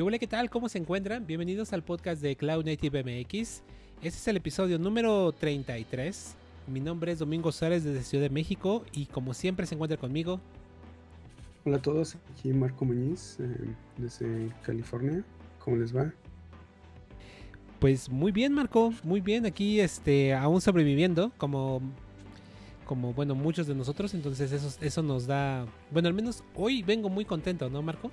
[0.00, 0.48] ¿Qué hola, qué tal?
[0.48, 1.26] ¿Cómo se encuentran?
[1.26, 3.28] Bienvenidos al podcast de Cloud Native MX.
[3.28, 3.62] Este
[4.02, 6.36] es el episodio número 33.
[6.68, 10.40] Mi nombre es Domingo Suárez desde Ciudad de México y como siempre se encuentra conmigo.
[11.66, 15.22] Hola a todos, aquí Marco Muñiz eh, desde California.
[15.58, 16.10] ¿Cómo les va?
[17.78, 19.44] Pues muy bien, Marco, muy bien.
[19.44, 21.82] Aquí este, aún sobreviviendo, como,
[22.86, 24.14] como bueno, muchos de nosotros.
[24.14, 28.10] Entonces eso, eso nos da, bueno, al menos hoy vengo muy contento, ¿no, Marco?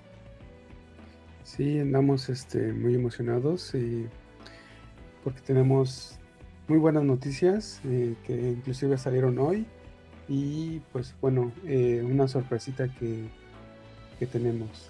[1.47, 4.05] Sí, andamos este, muy emocionados y
[5.23, 6.19] porque tenemos
[6.67, 9.65] muy buenas noticias eh, que inclusive salieron hoy
[10.27, 13.29] y pues bueno, eh, una sorpresita que,
[14.19, 14.89] que tenemos.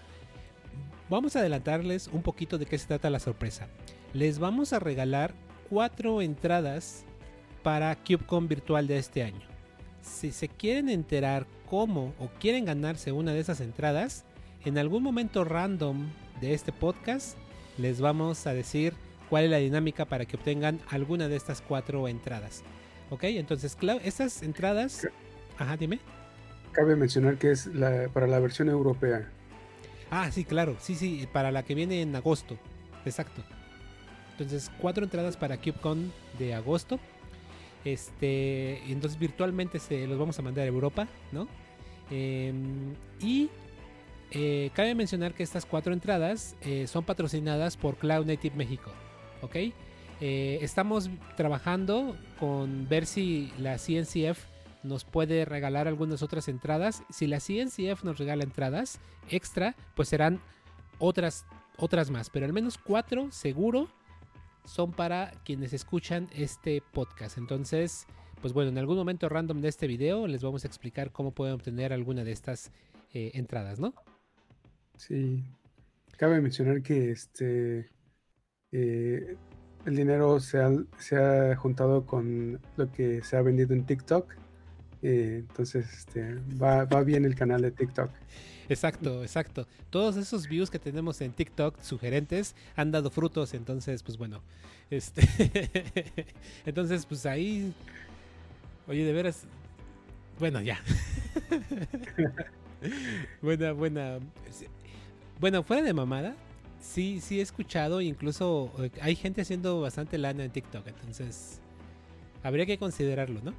[1.12, 3.68] Vamos a adelantarles un poquito de qué se trata la sorpresa.
[4.14, 5.36] Les vamos a regalar
[5.70, 7.06] cuatro entradas
[7.62, 9.46] para CubeCon virtual de este año.
[10.02, 14.26] Si se quieren enterar cómo o quieren ganarse una de esas entradas,
[14.66, 16.08] en algún momento random
[16.42, 17.38] de este podcast
[17.78, 18.94] les vamos a decir
[19.30, 22.64] cuál es la dinámica para que obtengan alguna de estas cuatro entradas.
[23.10, 25.08] Ok, entonces, estas entradas...
[25.58, 26.00] Ajá, dime.
[26.72, 27.70] Cabe mencionar que es
[28.14, 29.32] para la versión europea.
[30.12, 32.58] Ah, sí, claro, sí, sí, para la que viene en agosto.
[33.06, 33.44] Exacto.
[34.32, 37.00] Entonces, cuatro entradas para CubeCon de agosto.
[37.86, 41.48] Este, entonces virtualmente se los vamos a mandar a Europa, ¿no?
[42.10, 43.50] Em, y
[44.32, 48.92] eh, cabe mencionar que estas cuatro entradas eh, son patrocinadas por Cloud Native México.
[49.42, 49.56] ¿Ok?
[50.20, 54.40] Eh, estamos trabajando con ver si la CNCF
[54.84, 57.04] nos puede regalar algunas otras entradas.
[57.10, 60.42] Si la CNCF nos regala entradas extra, pues serán
[61.00, 61.46] otras,
[61.78, 62.30] otras más.
[62.30, 63.90] Pero al menos cuatro seguro
[64.66, 67.38] son para quienes escuchan este podcast.
[67.38, 68.08] Entonces,
[68.42, 71.54] pues bueno, en algún momento random de este video les vamos a explicar cómo pueden
[71.56, 72.72] obtener alguna de estas
[73.14, 73.96] entradas, ¿no?
[74.98, 75.44] Sí,
[76.18, 77.90] cabe mencionar que este
[78.72, 79.38] eh,
[79.86, 80.70] el dinero se ha,
[81.00, 84.34] se ha, juntado con lo que se ha vendido en TikTok.
[85.02, 88.10] Eh, entonces este, va, va, bien el canal de TikTok.
[88.68, 89.68] Exacto, exacto.
[89.90, 93.54] Todos esos views que tenemos en TikTok sugerentes han dado frutos.
[93.54, 94.42] Entonces, pues bueno.
[94.90, 95.22] Este
[96.66, 97.74] entonces, pues ahí.
[98.88, 99.44] Oye, de veras.
[100.40, 100.82] Bueno, ya.
[103.42, 104.20] buena, buena.
[105.40, 106.36] Bueno, fuera de mamada,
[106.82, 111.60] sí, sí he escuchado, incluso eh, hay gente haciendo bastante lana en TikTok, entonces
[112.42, 113.54] habría que considerarlo, ¿no?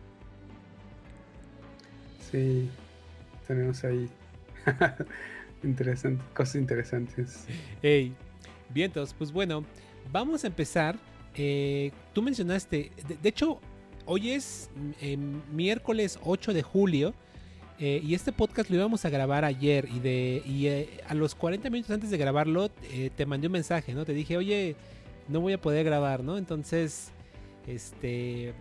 [2.30, 2.68] Sí,
[3.46, 4.08] tenemos ahí
[5.62, 7.44] interesante, cosas interesantes.
[7.80, 8.12] Hey,
[8.70, 9.64] vientos, pues bueno,
[10.10, 10.98] vamos a empezar.
[11.34, 12.90] Eh, tú mencionaste,
[13.22, 13.60] de, hecho,
[14.04, 14.68] hoy es
[15.00, 17.14] mm, miércoles 8 de julio.
[17.80, 21.70] Eh, y este podcast lo íbamos a grabar ayer y de eh, a los 40
[21.70, 24.04] minutos antes de grabarlo eh, te mandé un mensaje, ¿no?
[24.04, 24.74] Te dije, oye,
[25.28, 26.38] no voy a poder grabar, ¿no?
[26.38, 27.12] Entonces,
[27.68, 28.52] este,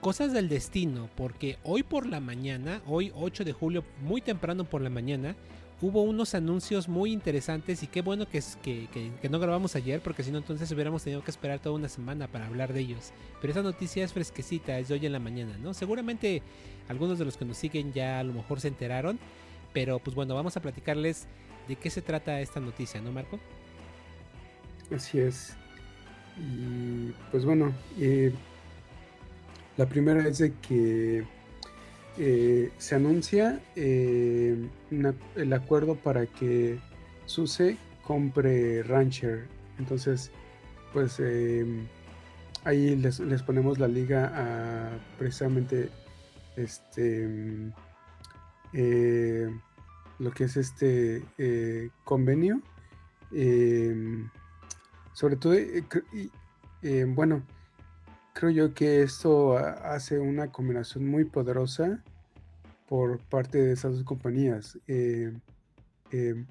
[0.00, 4.80] cosas del destino, porque hoy por la mañana, hoy 8 de julio, muy temprano por
[4.80, 5.36] la mañana,
[5.82, 10.30] hubo unos anuncios muy interesantes y qué bueno que, que, no grabamos ayer porque si
[10.30, 13.12] no entonces hubiéramos tenido que esperar toda una semana para hablar de ellos.
[13.40, 15.72] Pero esa noticia es fresquecita, es de hoy en la mañana, ¿no?
[15.72, 16.42] Seguramente
[16.88, 19.18] algunos de los que nos siguen ya a lo mejor se enteraron,
[19.72, 21.26] pero pues bueno, vamos a platicarles
[21.66, 23.38] de qué se trata esta noticia, ¿no, Marco?
[24.94, 25.54] Así es.
[26.36, 28.32] Y pues bueno, eh,
[29.76, 31.24] la primera es de que
[32.22, 34.68] eh, se anuncia eh,
[35.36, 36.78] el acuerdo para que
[37.24, 39.46] SUSE compre Rancher.
[39.78, 40.30] Entonces,
[40.92, 41.64] pues eh,
[42.64, 45.88] ahí les, ponemos la liga a precisamente
[46.56, 47.26] este
[50.18, 51.22] lo que es este
[52.04, 52.60] convenio.
[55.14, 55.54] sobre todo,
[57.14, 57.42] bueno,
[58.34, 62.04] creo yo que esto hace una combinación muy poderosa
[62.90, 64.76] por parte de esas dos compañías.
[64.88, 65.32] Eh,
[66.10, 66.44] eh,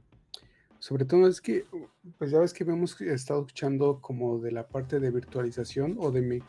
[0.79, 1.65] sobre todo es que,
[2.17, 6.41] pues ya ves que hemos estado escuchando como de la parte de virtualización o de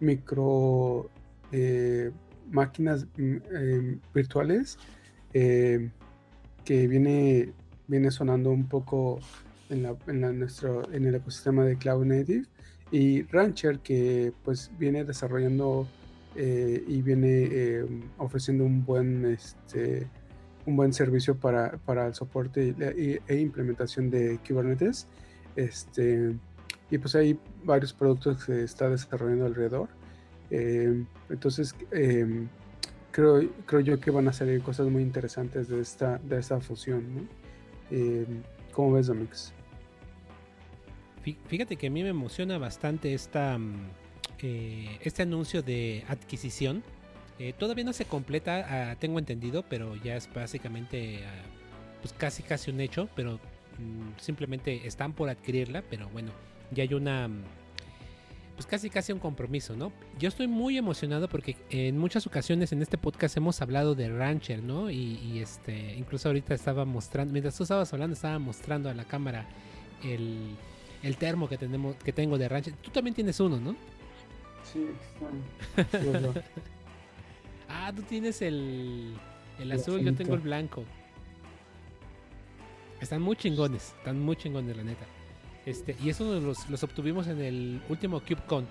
[0.00, 1.08] micro
[1.52, 2.10] eh,
[2.50, 4.78] máquinas mm, virtuales
[5.32, 7.52] que viene,
[7.86, 9.20] viene sonando un poco
[9.70, 12.46] en, la, en, nuestro, en el ecosistema de Cloud Native
[12.90, 15.86] y Rancher que pues viene desarrollando
[16.36, 17.86] eh, y viene eh,
[18.18, 20.08] ofreciendo un buen, este,
[20.66, 22.74] un buen servicio para, para el soporte
[23.26, 25.06] e, implementación de Kubernetes.
[25.56, 26.34] Este,
[26.90, 29.88] y pues hay varios productos que se está desarrollando alrededor.
[30.50, 32.48] Eh, entonces, em,
[33.10, 37.28] creo, creo yo que van a salir cosas muy interesantes de esta, de esta fusión.
[37.90, 38.42] Em,
[38.72, 39.52] ¿Cómo ves, Domix?
[41.46, 43.88] fíjate que a mí me emociona bastante esta, mm,
[44.42, 46.82] este anuncio de adquisición.
[47.38, 51.42] Eh, todavía no se completa, ah, tengo entendido, pero ya es básicamente ah,
[52.00, 53.40] pues casi casi un hecho, pero
[53.78, 56.30] mm, simplemente están por adquirirla, pero bueno,
[56.70, 57.42] ya hay una mm,
[58.54, 59.92] pues casi casi un compromiso, ¿no?
[60.18, 64.62] Yo estoy muy emocionado porque en muchas ocasiones en este podcast hemos hablado de Rancher,
[64.62, 64.90] ¿no?
[64.90, 69.46] Y, este, incluso ahorita estaba mostrando, mientras tú estabas hablando, estaba mostrando a la cámara
[70.04, 70.54] el,
[71.02, 72.74] el termo que tenemos, que tengo de Rancher.
[72.74, 73.74] Tú también tienes uno, ¿no?
[74.74, 74.88] Sí,
[75.76, 76.34] están.
[77.68, 79.14] ah, tú tienes el,
[79.60, 80.84] el azul, yo tengo el blanco.
[83.00, 85.06] Están muy chingones, están muy chingones, la neta.
[85.64, 88.66] Este, y eso los, los obtuvimos en el último CubeCon.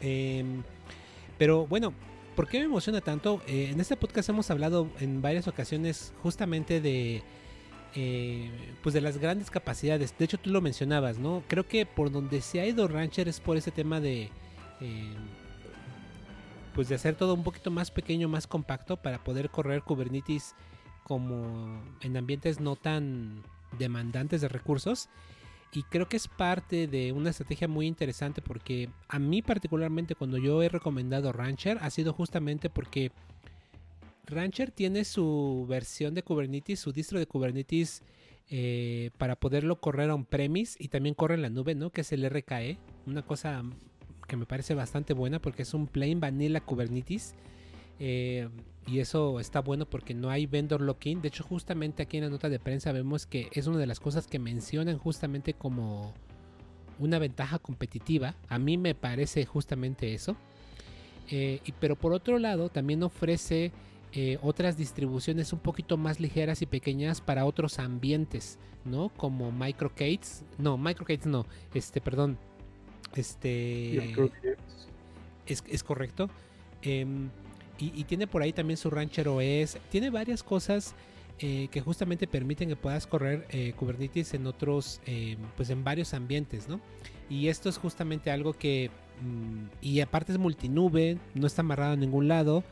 [0.00, 0.62] Em,
[1.36, 1.92] pero bueno,
[2.36, 3.42] ¿por qué me emociona tanto?
[3.48, 7.22] Eh, en este podcast hemos hablado en varias ocasiones justamente de,
[7.96, 8.50] eh,
[8.84, 10.16] pues de las grandes capacidades.
[10.16, 11.42] De hecho, tú lo mencionabas, ¿no?
[11.48, 14.30] Creo que por donde se ha ido Rancher es por ese tema de,
[14.82, 15.14] em,
[16.74, 20.54] pues de hacer todo un poquito más pequeño, más compacto para poder correr Kubernetes
[21.04, 23.42] como en ambientes no tan
[23.78, 25.08] demandantes de recursos
[25.74, 30.36] y creo que es parte de una estrategia muy interesante porque a mí particularmente cuando
[30.36, 33.10] yo he recomendado Rancher ha sido justamente porque
[34.26, 38.02] Rancher tiene su versión de Kubernetes, su distro de Kubernetes
[38.50, 41.90] eh, para poderlo correr on-premise y también corre en la nube, ¿no?
[41.90, 43.62] Que es el RKE, una cosa
[44.26, 47.34] que me parece bastante buena porque es un plain vanilla Kubernetes
[47.98, 48.48] eh,
[48.86, 51.22] y eso está bueno porque no hay vendor lock-in.
[51.22, 54.00] De hecho, justamente aquí en la nota de prensa vemos que es una de las
[54.00, 56.12] cosas que mencionan justamente como
[56.98, 58.34] una ventaja competitiva.
[58.48, 60.36] A mí me parece justamente eso.
[61.30, 63.70] Eh, y, pero por otro lado, también ofrece
[64.12, 69.10] eh, otras distribuciones un poquito más ligeras y pequeñas para otros ambientes, ¿no?
[69.10, 70.44] Como microcates.
[70.58, 71.46] No, microcates no.
[71.72, 72.36] Este, perdón.
[73.16, 74.14] Este.
[75.46, 76.30] Es, es correcto.
[76.82, 77.30] Em,
[77.78, 79.78] y, tiene por ahí también su Rancher OS.
[79.90, 80.94] Tiene varias cosas
[81.40, 86.14] eh, que justamente permiten que puedas correr eh, Kubernetes en otros, eh, pues en varios
[86.14, 86.80] ambientes, ¿no?
[87.28, 91.96] Y esto es justamente algo que, mm, y aparte es multinube, no está amarrado a
[91.96, 92.62] ningún lado.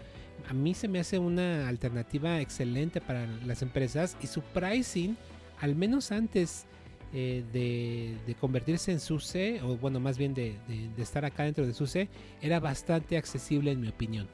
[0.48, 5.16] A mí se me hace una alternativa excelente para las empresas y su pricing,
[5.60, 6.66] al menos antes
[7.12, 12.08] de, convertirse en SUSE, o bueno, más bien de, de estar acá dentro de SUSE,
[12.40, 14.28] era bastante accesible en mi opinión.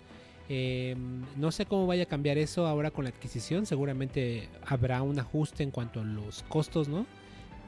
[0.49, 3.67] Em, no sé cómo vaya a cambiar eso ahora con la adquisición.
[3.67, 7.07] Seguramente habrá un ajuste en cuanto a los costos, ¿no?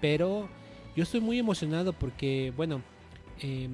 [0.00, 0.48] Pero
[0.94, 2.82] yo estoy muy emocionado porque, bueno,
[3.40, 3.70] em,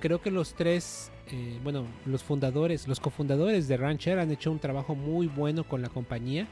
[0.00, 4.58] creo que los tres, eh, bueno, los fundadores, los cofundadores de Rancher han hecho un
[4.58, 6.48] trabajo muy bueno con la compañía.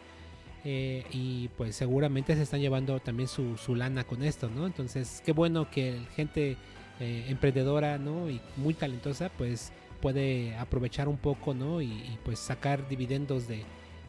[0.65, 4.67] Eh, y pues seguramente se están llevando también su, su, lana con esto, ¿no?
[4.67, 6.57] Entonces, qué bueno que gente
[7.01, 8.29] eh, emprendedora, ¿no?
[8.29, 11.81] Y muy talentosa, pues puede aprovechar un poco, ¿no?
[11.81, 13.63] Y, pues sacar dividendos de,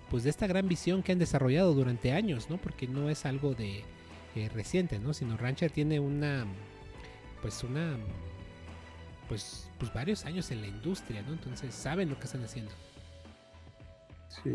[0.09, 2.57] pues de esta gran visión que han desarrollado durante años, ¿no?
[2.57, 3.83] Porque no es algo de
[4.35, 5.13] eh, reciente, ¿no?
[5.13, 6.45] Sino Rancher tiene una,
[7.43, 7.95] pues una,
[9.27, 11.33] pues, pues varios años en la industria, ¿no?
[11.33, 12.71] Entonces saben lo que están haciendo.
[14.43, 14.51] Sí.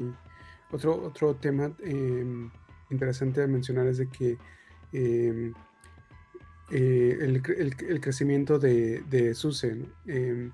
[0.75, 2.51] Otro, otro tema em,
[2.91, 4.37] interesante de mencionar es de que
[4.93, 5.55] em,
[6.73, 7.41] eh, el,
[7.89, 9.87] el, crecimiento de, de SUSE.
[10.07, 10.51] Em,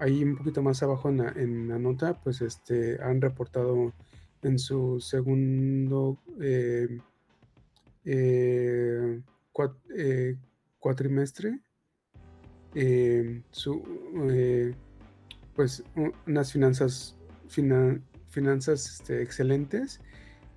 [0.00, 3.92] ahí un poquito más abajo en la, nota, pues este, han reportado
[4.42, 6.98] en su segundo eh,
[8.04, 9.20] eh,
[10.80, 11.60] cuatrimestre
[13.52, 13.80] su,
[15.54, 15.84] pues
[16.26, 17.16] unas finanzas
[18.32, 20.00] finanzas este, excelentes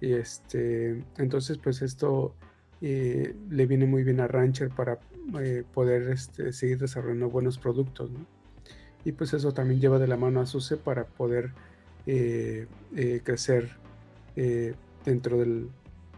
[0.02, 2.36] y este entonces pues esto
[2.82, 5.00] le viene muy bien a Rancher para
[5.74, 8.12] poder este, seguir desarrollando buenos productos
[9.06, 11.54] y pues eso también lleva de la mano a SUSE para poder
[12.08, 13.70] eh, eh, crecer
[14.36, 14.74] eh,
[15.06, 15.70] dentro del,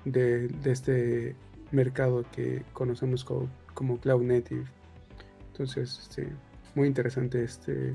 [0.05, 1.35] de, este
[1.71, 4.65] mercado que conocemos como, Cloud Native.
[5.51, 6.29] Entonces, este,
[6.75, 7.93] muy interesante este,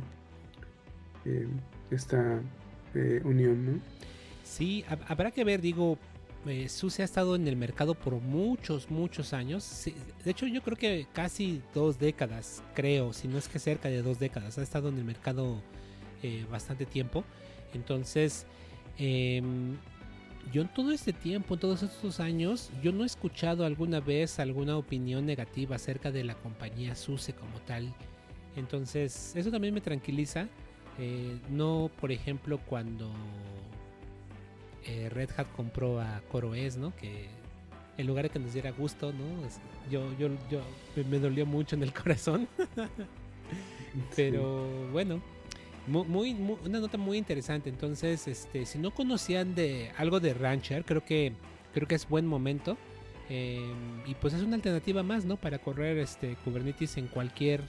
[1.91, 2.41] esta
[3.25, 3.81] unión, ¿no?
[4.45, 5.99] Sí, habrá que ver, digo,
[6.47, 9.87] eh, ha estado en el mercado por muchos, muchos años.
[10.25, 14.03] de hecho, yo creo que casi dos décadas, creo, si no es que cerca de
[14.03, 14.59] dos décadas.
[14.59, 15.63] Ha estado en el mercado
[16.23, 17.25] eh, bastante tiempo.
[17.75, 18.47] Entonces,
[18.99, 19.77] em,
[20.53, 24.41] yo en todo este tiempo, en todos estos años, yo no he escuchado alguna vez
[24.41, 27.95] alguna opinión negativa acerca de la compañía SUSE como tal.
[28.57, 30.49] Entonces, eso también me tranquiliza.
[30.99, 33.11] Eh, no, por ejemplo, cuando
[34.85, 36.95] eh, Red Hat compró a CoreOS, ¿no?
[36.97, 37.29] Que
[37.99, 39.25] en lugar de que nos diera gusto, ¿no?
[39.91, 40.61] Yo, yo, yo
[41.09, 42.49] me dolió mucho en el corazón.
[44.17, 45.21] Pero bueno,
[45.87, 46.33] muy,
[46.65, 47.69] una nota muy interesante.
[47.69, 51.33] Entonces, este, si no conocían de algo de Rancher, creo que
[51.75, 52.77] creo que es buen momento.
[53.29, 55.37] Em, y pues es una alternativa más, ¿no?
[55.37, 57.63] Para correr este Kubernetes en cualquier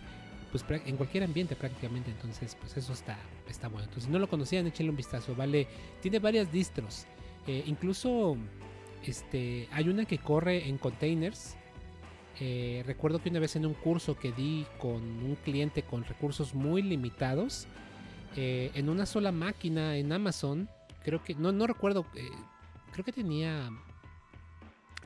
[0.54, 2.12] pues en cualquier ambiente prácticamente.
[2.12, 3.18] Entonces, pues eso está
[3.48, 3.86] está bueno.
[3.86, 5.36] Entonces, si no lo conocían, échenle un vistazo.
[5.36, 5.68] Vale,
[6.00, 7.08] tiene varias distros.
[7.48, 8.38] Eh, incluso
[9.04, 11.56] este hay una que corre en containers.
[12.40, 16.54] Eh, recuerdo que una vez en un curso que di con un cliente con recursos
[16.54, 17.68] muy limitados,
[18.36, 20.70] eh, en una sola máquina en Amazon,
[21.04, 22.06] creo que, no, no recuerdo,
[22.92, 23.70] creo que tenía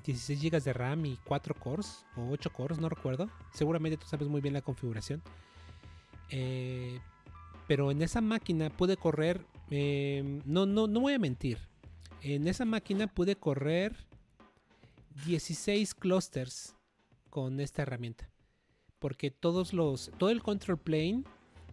[0.07, 3.29] 16 GB de RAM y 4 cores o 8 cores, no recuerdo.
[3.53, 5.21] Seguramente tú sabes muy bien la configuración.
[6.29, 6.99] Eh,
[7.67, 9.45] pero en esa máquina pude correr,
[10.45, 11.59] no, no, no voy a mentir,
[12.21, 13.95] en esa máquina pude correr
[15.25, 16.75] 16 clusters
[17.29, 18.29] con esta herramienta.
[18.99, 21.23] Porque todos los, todo el control plane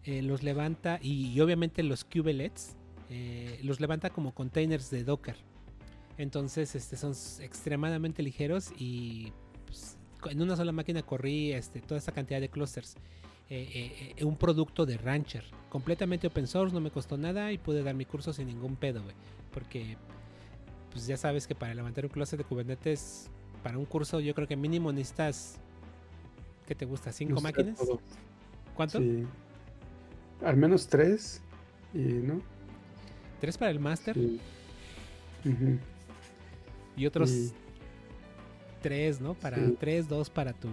[0.03, 2.77] eh, los levanta y, obviamente los kubelets
[3.09, 5.37] eh, los levanta como containers de Docker.
[6.19, 9.33] Entonces este, son extremadamente ligeros y
[9.67, 9.97] pues,
[10.31, 12.97] en una sola máquina corrí este, toda esta cantidad de clusters.
[13.51, 17.95] Eh, un producto de Rancher, completamente open source, no me costó nada y pude dar
[17.95, 19.03] mi curso sin ningún pedo,
[19.53, 19.99] Porque
[20.91, 23.29] pues ya sabes que para levantar un cluster de Kubernetes,
[23.63, 25.57] para un curso yo creo que mínimo necesitas,
[26.67, 27.13] ¿qué te gusta?
[27.13, 27.79] ¿Cinco máquinas?
[28.75, 28.99] ¿Cuánto?
[28.99, 29.27] Sí.
[30.43, 31.43] Al menos tres.
[31.93, 32.41] Y, ¿no?
[33.41, 34.17] ¿Tres para el máster?
[36.97, 37.53] Y otros
[38.83, 39.35] tres, ¿no?
[39.35, 40.69] Para tres, dos para tu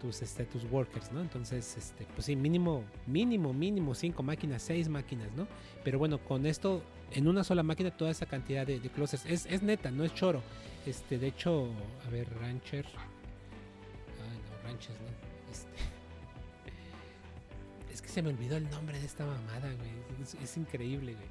[0.00, 1.20] tus, este, tus workers, ¿no?
[1.20, 5.46] Entonces, este, pues sí, mínimo, mínimo, mínimo cinco máquinas, seis máquinas, ¿no?
[5.84, 6.82] Pero bueno, con esto,
[7.12, 10.12] en una sola máquina, toda esa cantidad de, de clusters, es, es, neta, no es
[10.12, 10.42] choro.
[10.86, 11.68] Este, de hecho,
[12.04, 12.84] a ver, Rancher.
[12.84, 15.06] Ay, no, Ranchers, ¿no?
[18.12, 19.90] se me olvidó el nombre de esta mamada, güey.
[20.42, 21.28] Es, increíble, güey.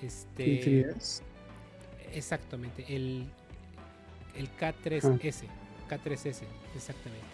[0.00, 0.80] Este.
[0.90, 1.22] es?
[2.12, 2.84] Exactamente.
[2.88, 3.26] El,
[4.36, 5.46] el K3S.
[5.48, 5.90] Ah.
[5.90, 6.42] K3S,
[6.74, 7.26] exactamente.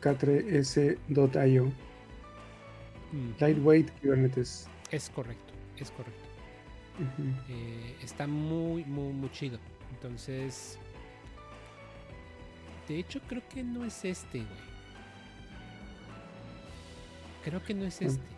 [0.00, 1.72] K3S.io.
[3.38, 4.68] Lightweight Kubernetes.
[4.90, 6.26] Es correcto, es correcto.
[7.48, 9.58] Eh, está muy, muy, muy chido.
[9.92, 10.78] Entonces.
[12.88, 14.66] De hecho, creo que no es este, güey.
[17.44, 18.35] Creo que no es este.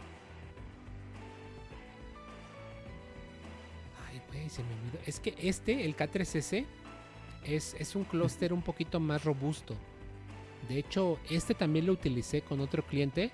[5.07, 6.66] Es que este, el K3S,
[7.45, 9.75] es, es un clúster un poquito más robusto.
[10.68, 13.30] De hecho, este también lo utilicé con otro cliente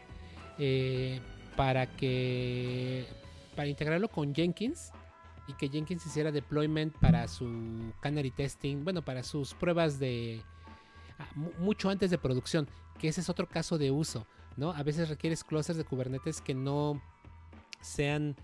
[0.59, 1.21] eh,
[1.57, 3.07] para que
[3.57, 4.93] para integrarlo con Jenkins
[5.47, 10.43] y que Jenkins hiciera deployment para su canary testing, bueno, para sus pruebas de
[11.19, 12.69] ah, mucho antes de producción,
[12.99, 14.27] que ese es otro caso de uso.
[14.57, 14.71] ¿no?
[14.73, 17.01] A veces requieres clusters de Kubernetes que no
[17.81, 18.37] sean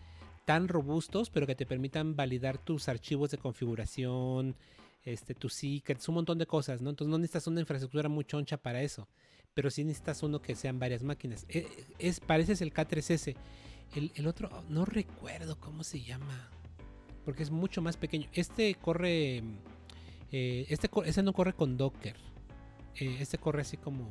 [0.44, 4.56] tan robustos, pero que te permitan validar tus archivos de configuración,
[5.04, 6.90] este, tus secrets, un montón de cosas, ¿no?
[6.90, 9.08] Entonces no necesitas una infraestructura muy choncha para eso,
[9.54, 11.46] pero sí necesitas uno que sean varias máquinas.
[11.48, 11.66] E,
[11.98, 13.36] es, pareces el K3S.
[13.94, 16.48] El, otro, no recuerdo cómo se llama,
[17.24, 18.28] porque es mucho más pequeño.
[18.32, 19.42] Este corre,
[20.30, 22.16] eh, este, este no corre con Docker.
[22.96, 24.06] Eh, este corre así como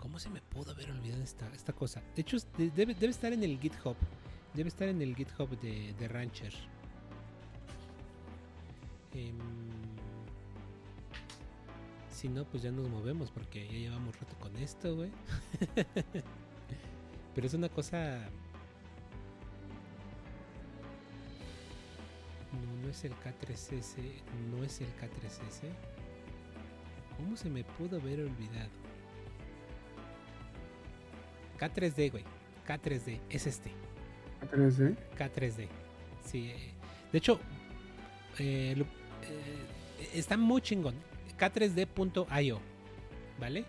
[0.00, 2.02] ¿Cómo se me pudo haber olvidado esta, esta cosa?
[2.16, 3.96] De hecho, debe, estar en el GitHub.
[4.54, 6.52] Debe estar en el GitHub de, Rancher.
[9.14, 9.38] Em,
[12.10, 15.10] si no, pues ya nos movemos porque ya llevamos rato con esto, güey.
[17.34, 18.28] Pero es una cosa...
[22.52, 24.02] No, no es el K3S.
[24.50, 25.62] No es el K3S.
[27.16, 28.70] ¿Cómo se me pudo haber olvidado?
[31.58, 32.24] K3D, güey.
[32.66, 33.70] K3D, es este.
[34.40, 34.96] K3D.
[35.18, 35.68] K3D.
[36.24, 36.50] Sí.
[36.50, 36.72] Eh,
[37.12, 37.40] de hecho,
[38.38, 40.94] eh, eh, está muy chingón.
[41.38, 42.60] K3D.io.
[43.38, 43.64] ¿Vale?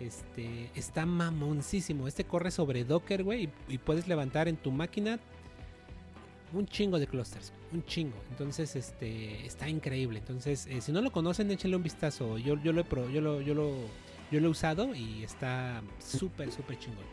[0.00, 2.08] Este está mamoncísimo.
[2.08, 3.50] Este corre sobre Docker, güey.
[3.68, 5.18] Y, puedes levantar en tu máquina
[6.52, 7.52] un chingo de clusters.
[7.72, 8.16] Un chingo.
[8.30, 10.18] Entonces, este está increíble.
[10.18, 12.38] Entonces, si no lo conocen, échenle un vistazo.
[12.38, 13.74] Yo, yo lo yo lo, yo lo
[14.32, 17.04] yo lo he usado y está súper, súper chingón.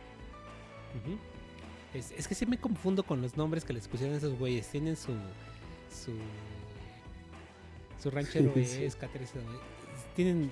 [1.94, 4.68] Es, que sí me confundo con los nombres que les pusieron esos güeyes.
[4.68, 5.12] Tienen su.
[5.90, 6.12] su.
[8.02, 8.96] su ranchero es
[10.14, 10.50] Tienen.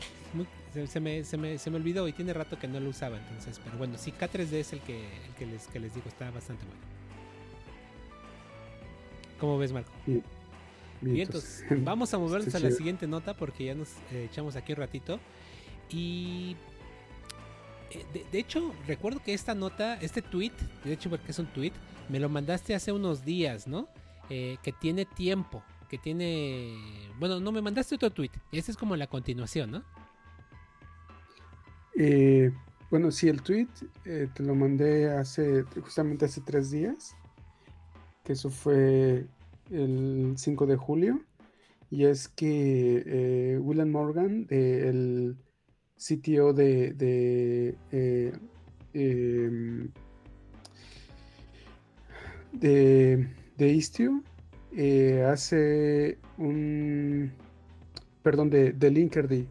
[0.89, 3.61] se, me, se, me, se me olvidó y tiene rato que no lo usaba entonces.
[3.65, 6.65] Pero bueno, sí, K3D es el que, el que, les, que les digo, está bastante
[6.65, 6.81] bueno.
[9.39, 9.93] ¿Cómo ves, Marco?
[11.01, 14.73] Bien, entonces vamos a movernos a la siguiente nota porque ya nos eh, echamos aquí
[14.73, 15.21] un ratito.
[15.91, 16.57] Y
[17.91, 20.53] eh, de, hecho, recuerdo que esta nota, este tweet,
[20.85, 21.73] de hecho porque es un tweet,
[22.09, 23.89] me lo mandaste hace unos días, ¿no?
[24.31, 26.75] Eh, que tiene tiempo, que tiene...
[27.19, 28.31] Bueno, no, me mandaste otro tweet.
[28.53, 29.85] Este es como la continuación, ¿no?
[32.91, 33.67] bueno, sí, el tweet
[34.05, 37.17] te lo mandé hace, justamente hace tres días.
[38.23, 39.27] Que eso fue
[39.71, 41.21] el 5 de julio.
[41.91, 45.37] Y es que eh, William Morgan, el
[45.99, 48.33] CTO de, de, eh,
[48.95, 49.91] em,
[52.53, 54.23] de, Istio,
[54.77, 57.33] eh, hace un,
[58.23, 59.45] perdón, de, de Linkerd,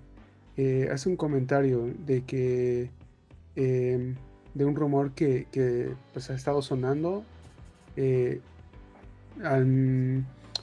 [0.91, 2.89] hace un comentario de que,
[3.55, 4.15] em,
[4.53, 7.23] de un rumor que, que pues, ha estado sonando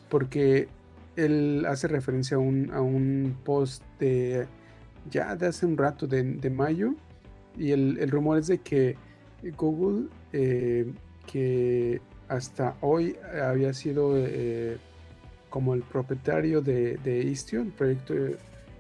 [0.09, 0.69] porque
[1.17, 4.47] él hace referencia a un, a un post de
[5.11, 6.95] ya de hace un rato, de, mayo,
[7.57, 8.97] y el, rumor es de que
[9.57, 10.93] Google, eh,
[11.27, 14.79] que hasta hoy había sido eh,
[15.51, 18.15] como el propietario de, de, Istio, el proyecto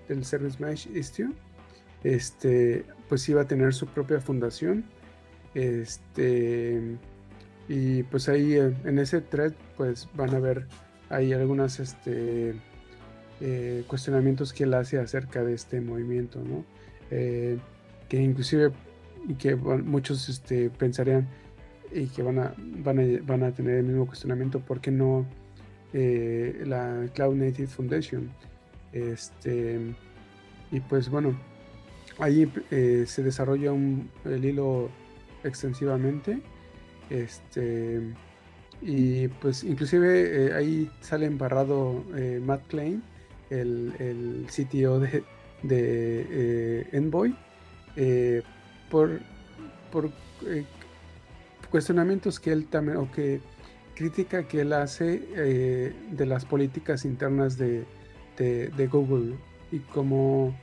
[0.09, 1.31] del Service Mesh Istio,
[2.03, 4.85] este, pues iba a tener su propia fundación.
[5.55, 6.97] Este,
[7.69, 10.67] y pues ahí en ese thread pues van a ver
[11.09, 12.55] ahí algunos este,
[13.47, 16.41] eh, cuestionamientos que él hace acerca de este movimiento.
[17.11, 17.59] Eh,
[18.09, 18.73] que inclusive
[19.39, 21.29] que muchos este, pensarían
[21.93, 25.27] y que van a, van, a, van a tener el mismo cuestionamiento, ¿por qué no
[25.93, 28.31] eh, la Cloud Native Foundation?
[28.95, 29.95] Este,
[30.71, 31.39] y pues bueno,
[32.19, 34.89] ahí se desarrolla un, el hilo
[35.43, 36.41] extensivamente
[37.11, 38.01] este,
[38.81, 42.03] y pues inclusive ahí sale embarrado
[42.41, 43.03] Matt Klein,
[43.51, 45.25] el, el CTO de,
[45.63, 47.35] de eh, Envoy,
[48.91, 49.21] por,
[49.91, 50.11] por
[51.71, 53.41] cuestionamientos que él también, o que
[53.95, 55.19] crítica que él hace
[56.11, 57.85] de las políticas internas de,
[58.37, 59.37] de, Google
[59.71, 60.55] y como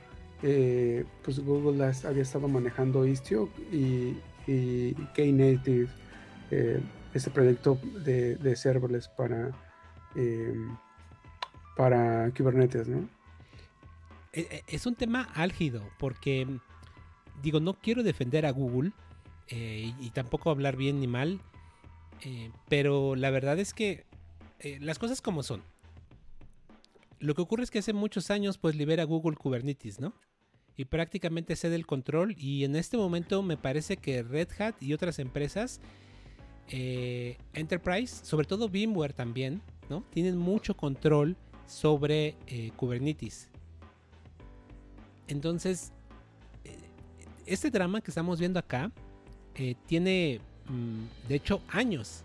[1.22, 4.16] pues Google había estado manejando Istio y,
[4.46, 5.88] y Knative
[6.52, 6.80] eh,
[7.14, 9.52] este proyecto de, de serverless para,
[11.76, 13.08] para Kubernetes, ¿no?
[14.32, 16.46] E, e, es un tema álgido porque,
[17.42, 18.92] digo, no quiero defender a Google
[19.48, 21.40] eh, y, tampoco hablar bien ni mal,
[22.22, 24.06] eh, pero la verdad es que
[24.80, 25.60] las cosas como son.
[27.18, 30.14] Lo que ocurre es que hace muchos años pues libera Google Kubernetes, ¿no?
[30.76, 34.92] Y prácticamente cede el control y en este momento me parece que Red Hat y
[34.92, 35.80] otras empresas
[36.68, 40.02] eh, Enterprise, sobre todo VMware también, ¿no?
[40.10, 41.36] Tienen mucho control
[41.72, 43.48] sobre eh, Kubernetes.
[45.28, 45.92] Entonces,
[46.64, 46.76] eh,
[47.46, 48.90] este drama que estamos viendo acá
[49.86, 52.24] tiene, mm, de hecho, años.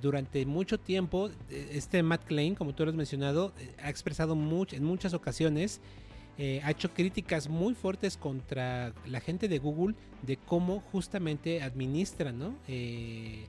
[0.00, 5.12] durante mucho tiempo, este Matt Klein, como tú lo has mencionado, ha expresado en muchas
[5.12, 5.80] ocasiones
[6.40, 12.56] eh, ha hecho críticas muy fuertes contra la gente de Google de cómo justamente administran
[12.68, 13.44] eh,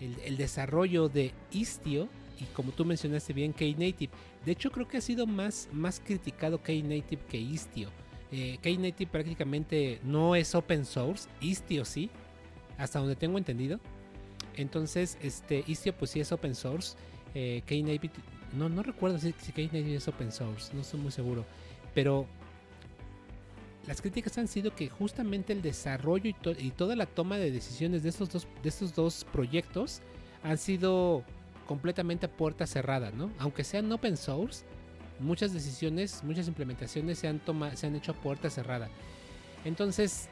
[0.00, 2.08] el, desarrollo de Istio
[2.40, 4.10] y como tú mencionaste bien Knative.
[4.44, 7.90] De hecho creo que ha sido más, más criticado Knative que Istio.
[8.32, 12.10] Eh, Knative prácticamente no es open source, Istio sí,
[12.78, 13.80] hasta donde tengo entendido.
[14.56, 16.96] Entonces, este Istio pues sí es open source.
[17.34, 18.10] Eh, Knative,
[18.56, 21.44] no, no recuerdo si, si Knative es open source, no estoy muy seguro.
[21.94, 22.26] Pero
[23.86, 28.10] las críticas han sido que justamente el desarrollo y, toda la toma de decisiones de
[28.10, 30.00] estos dos, de estos dos proyectos
[30.42, 31.24] han sido
[31.70, 33.30] completamente a puerta cerrada, ¿no?
[33.38, 34.64] Aunque sean open source,
[35.20, 37.40] muchas decisiones, muchas implementaciones se han,
[37.74, 38.88] se han hecho a puerta cerrada.
[39.64, 40.28] Entonces,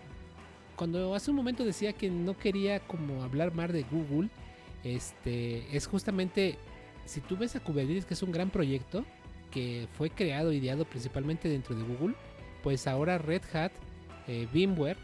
[0.75, 4.31] cuando hace un momento decía que no quería como hablar más de Google,
[4.83, 6.59] este, es justamente,
[7.05, 9.05] si tú ves a Kubernetes, que es un gran proyecto,
[9.53, 12.17] que fue creado, ideado principalmente dentro de Google,
[12.65, 13.71] pues ahora Red Hat,
[14.27, 14.99] eh, VMware,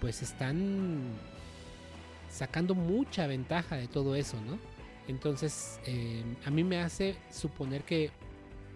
[0.00, 1.04] pues están
[2.28, 4.58] sacando mucha ventaja de todo eso, ¿no?
[5.08, 8.10] Entonces, eh, a mí me hace suponer que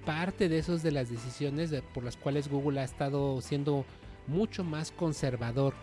[0.05, 3.85] parte de esos de las decisiones por las cuales Google ha estado siendo
[4.27, 5.75] mucho más conservador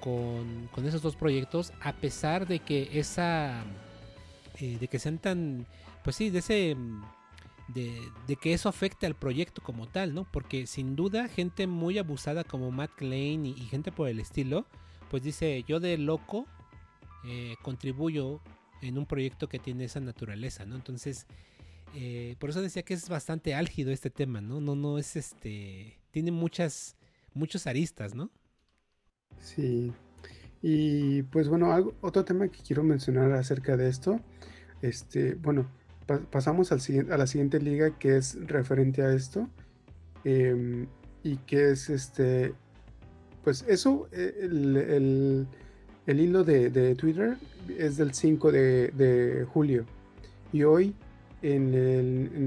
[0.00, 3.62] con, con esos dos proyectos, a pesar de que esa,
[4.58, 5.66] eh, de que sean
[6.02, 6.76] pues sí, de ese
[7.68, 10.24] de, que eso afecte al proyecto como tal, ¿no?
[10.24, 14.66] Porque sin duda gente muy abusada como Matt Klein y, gente por el estilo,
[15.10, 16.46] pues dice, yo de loco
[17.24, 18.40] eh, contribuyo
[18.82, 20.76] en un proyecto que tiene esa naturaleza, ¿no?
[20.76, 21.26] Entonces,
[21.94, 24.60] Eh, por eso decía que es bastante álgido este tema, ¿no?
[24.60, 25.98] No, no es este.
[26.12, 26.96] Tiene muchas,
[27.34, 28.30] muchos aristas, ¿no?
[29.38, 29.92] Sí.
[30.62, 34.20] Y pues bueno, algo, otro tema que quiero mencionar acerca de esto.
[34.82, 35.70] Este, bueno,
[36.30, 36.80] pasamos al,
[37.12, 39.48] a la siguiente liga que es referente a esto.
[40.24, 40.86] Em,
[41.22, 42.54] y que es este.
[43.44, 45.46] Pues eso, eh, el,
[46.06, 47.36] el, hilo de, Twitter
[47.78, 49.84] es del 5 de, de julio.
[50.52, 50.94] Y hoy
[51.42, 51.74] en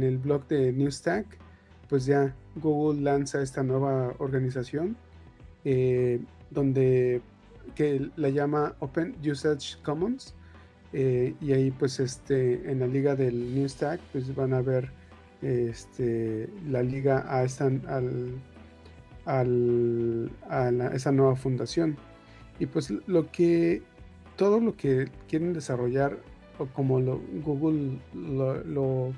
[0.03, 1.25] el, blog de Newstack,
[1.89, 4.95] pues ya Google lanza esta nueva organización
[5.65, 6.19] eh,
[6.51, 7.21] donde
[7.75, 10.35] que la llama Open Usage Commons
[10.91, 14.91] eh, y ahí pues este en la liga del Newstack pues van a ver
[15.41, 18.33] este, la liga a esta al,
[19.25, 21.97] al, a esa nueva fundación
[22.63, 23.81] y pues lo que
[24.37, 26.17] todo lo que quieren desarrollar
[26.57, 27.01] o como
[27.43, 29.13] Google lo,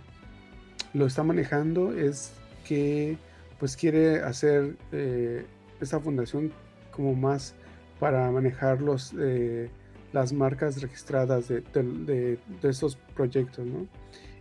[0.94, 2.34] lo, está manejando es
[2.68, 3.20] que
[3.60, 5.46] pues quiere hacer eh,
[5.80, 6.52] esta fundación
[6.90, 7.54] como más
[8.00, 9.70] para manejar los, eh,
[10.12, 13.86] las marcas registradas de, de, estos proyectos, ¿no?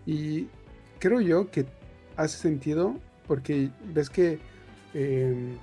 [0.07, 0.49] Y
[0.99, 1.67] creo yo que
[2.17, 2.95] hace sentido
[3.27, 4.39] porque ves que
[4.95, 5.59] em,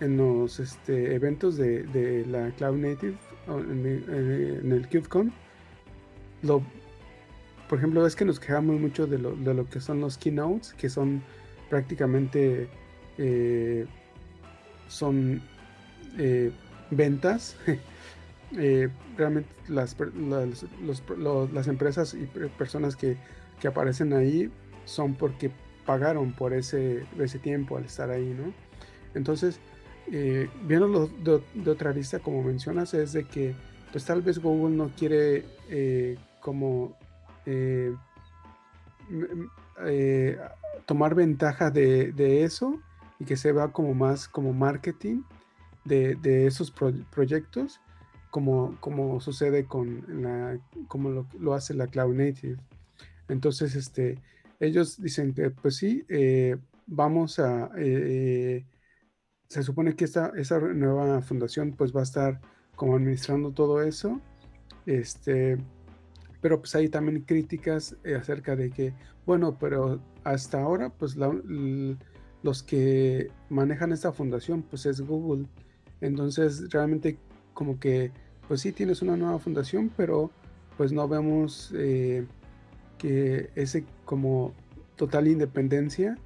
[0.00, 3.16] en los este, eventos de, la Cloud Native,
[3.48, 5.32] en, el, KubeCon,
[6.42, 6.62] lo,
[7.68, 10.74] por ejemplo, es que nos quejamos mucho de lo, de lo que son los keynotes,
[10.74, 11.22] que son
[11.70, 12.68] prácticamente
[13.18, 13.86] eh,
[14.88, 15.42] son
[16.18, 16.52] eh,
[16.90, 17.56] ventas.
[18.56, 19.96] Eh, realmente las,
[21.52, 23.16] las, empresas y personas que,
[23.60, 24.52] que, aparecen ahí
[24.84, 25.50] son porque
[25.84, 28.54] pagaron por ese, ese tiempo al estar ahí, ¿no?
[29.16, 29.58] Entonces,
[30.08, 33.54] viéndolo de, otra lista, como mencionas, es de que
[33.92, 35.44] pues tal vez Google no quiere
[36.40, 36.96] como
[37.46, 37.94] eh,
[39.84, 40.38] eh,
[40.86, 42.80] tomar ventaja de, eso
[43.18, 45.22] y que se vea como más como marketing
[45.84, 46.72] de, esos
[47.10, 47.80] proyectos
[48.30, 52.56] como, como sucede con la como lo, hace la cloud native.
[53.28, 54.18] Entonces este
[54.60, 57.70] ellos dicen que pues sí eh, vamos a
[59.48, 62.40] se supone que esta esa nueva fundación pues va a estar
[62.74, 64.20] como administrando todo eso
[64.86, 65.58] este
[66.46, 68.92] pero pues hay también críticas eh, acerca de que,
[69.26, 75.46] bueno, pero hasta ahora pues los que manejan esta fundación pues es Google.
[76.00, 77.18] Entonces realmente
[77.52, 78.12] como que
[78.46, 80.30] pues sí tienes una nueva fundación, pero
[80.76, 82.24] pues no vemos eh,
[82.98, 84.52] que ese como
[84.94, 86.16] total independencia,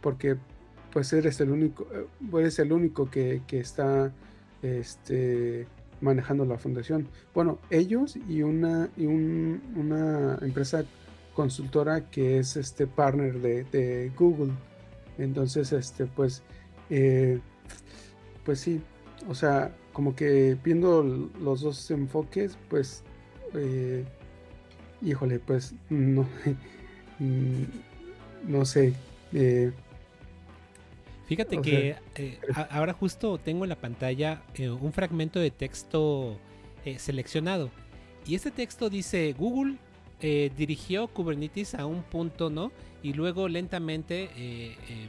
[0.00, 0.36] porque
[0.96, 2.06] pues eres el único, eh,
[2.38, 4.14] eres el único que, que está
[4.62, 5.66] este
[6.00, 7.06] manejando la fundación.
[7.34, 10.86] Bueno, ellos y una, y una empresa
[11.34, 14.54] consultora que es este partner de, Google.
[15.18, 16.42] Entonces, este, pues,
[16.88, 17.40] eh,
[18.46, 18.80] pues sí,
[19.28, 23.02] o sea, como que viendo los dos enfoques, pues,
[23.52, 24.02] eh,
[25.02, 26.26] híjole, pues, no,
[28.48, 28.94] no sé.
[29.34, 29.72] Eh,
[31.26, 32.38] Fíjate que eh,
[32.70, 36.38] ahora justo tengo en la pantalla eh, un fragmento de texto
[36.84, 37.70] eh, seleccionado.
[38.26, 39.76] Y este texto dice, Google
[40.18, 42.72] dirigió Kubernetes a un punto, ¿no?
[43.02, 44.30] Y luego lentamente,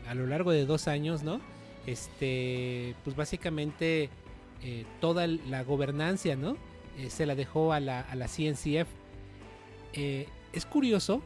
[0.06, 1.40] a lo largo de dos años, ¿no?
[1.88, 4.10] Este, pues básicamente
[5.00, 6.58] toda la gobernancia, ¿no?
[7.08, 8.88] se la dejó a la, a la CNCF.
[9.94, 11.24] es curioso,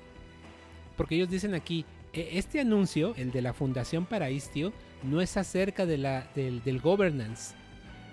[0.96, 5.86] porque ellos dicen aquí, este anuncio, el de la Fundación para Istio, no es acerca
[5.86, 7.56] de la, del, governance,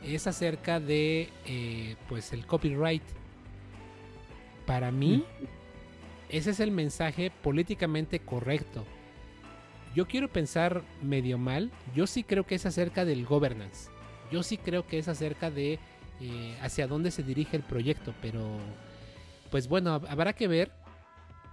[0.04, 3.02] es acerca de eh, pues el copyright.
[4.66, 5.24] Para mí,
[6.28, 8.84] ese es el mensaje políticamente correcto.
[9.94, 13.90] Yo quiero pensar medio mal, yo sí creo que es acerca del governance.
[14.30, 15.78] Yo sí creo que es acerca de
[16.20, 18.58] eh, hacia dónde se dirige el proyecto, pero
[19.50, 20.70] pues bueno, habrá que ver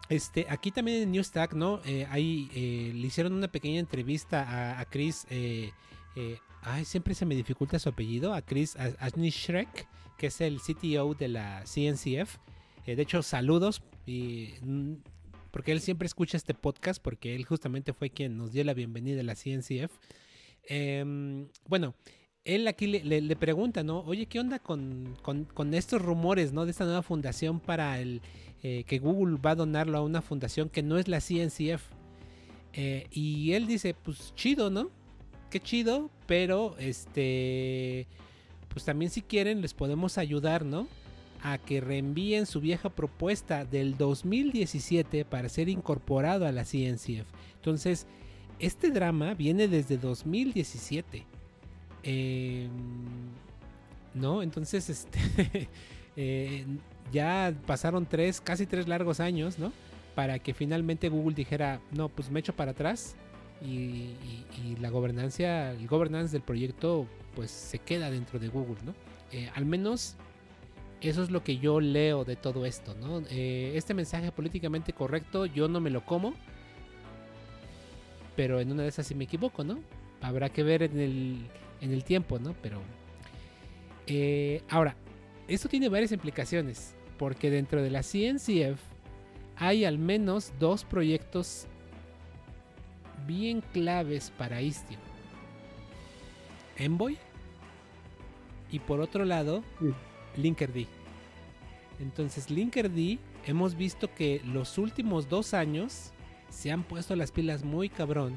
[0.10, 1.82] este, aquí también en Newstack, ¿no?
[1.86, 5.26] Eh, ahí eh, le hicieron una pequeña entrevista a, Chris.
[5.30, 5.72] Eh,
[6.62, 8.34] ay, siempre se me dificulta su apellido.
[8.34, 9.88] A Chris Shrek,
[10.18, 12.38] que es el CTO de la CNCF.
[12.86, 13.82] de hecho, saludos.
[14.06, 14.94] Mm,
[15.52, 19.22] porque él siempre escucha este podcast, porque él justamente fue quien nos dio la bienvenida
[19.22, 19.92] a la CNCF.
[20.68, 21.96] Em, bueno,
[22.46, 24.00] él aquí le, pregunta, ¿no?
[24.02, 26.64] Oye, ¿qué onda con, con, estos rumores, ¿no?
[26.66, 28.22] De esta nueva fundación para el
[28.62, 31.84] eh, que Google va a donarlo a una fundación que no es la CNCF.
[32.74, 34.92] Eh, y él dice, pues chido, ¿no?
[35.50, 38.08] Qué chido, pero este,
[38.70, 40.88] pues también si quieren les podemos ayudar, ¿no?
[41.42, 47.28] a que reenvíen su vieja propuesta del 2017 para ser incorporado a la CNCF.
[47.58, 48.08] Entonces,
[48.58, 51.35] este drama viene desde 2017.
[52.06, 52.70] Em,
[54.14, 54.42] ¿No?
[54.42, 55.20] Entonces, este,
[56.16, 56.66] eh,
[57.12, 59.74] ya pasaron tres, casi tres largos años, ¿no?
[60.14, 63.16] Para que finalmente Google dijera, no, pues me echo para atrás
[63.62, 64.16] y,
[64.80, 65.88] la gobernancia, el
[66.32, 68.94] del proyecto, pues se queda dentro de Google, ¿no?
[69.32, 70.16] Eh, al menos
[71.02, 73.22] eso es lo que yo leo de todo esto, ¿no?
[73.30, 76.34] Eh, este mensaje políticamente correcto yo no me lo como,
[78.36, 79.80] pero en una de esas sí me equivoco, ¿no?
[80.22, 81.48] Habrá que ver en el,
[81.82, 82.56] en el tiempo, ¿no?
[82.62, 82.82] Pero...
[84.08, 84.96] Eh, ahora,
[85.48, 88.80] esto tiene varias implicaciones, porque dentro de la CNCF
[89.58, 91.68] hay al menos dos proyectos
[93.26, 94.98] bien claves para Istio.
[96.78, 97.18] Envoy
[98.72, 99.64] y por otro lado
[100.36, 100.86] Linkerd.
[102.00, 102.92] Entonces Linkerd
[103.46, 106.12] hemos visto que los últimos dos años
[106.50, 108.36] se han puesto las pilas muy cabrón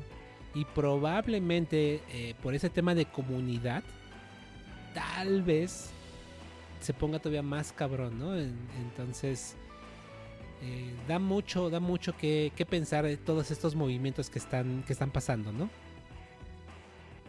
[0.55, 3.83] y probablemente eh, por ese tema de comunidad
[4.95, 5.91] tal vez
[6.81, 8.37] se ponga todavía más cabrón, ¿no?
[8.37, 9.57] entonces
[10.63, 15.11] eh, da mucho, da mucho que, pensar de todos estos movimientos que están, que están
[15.11, 15.69] pasando, ¿no?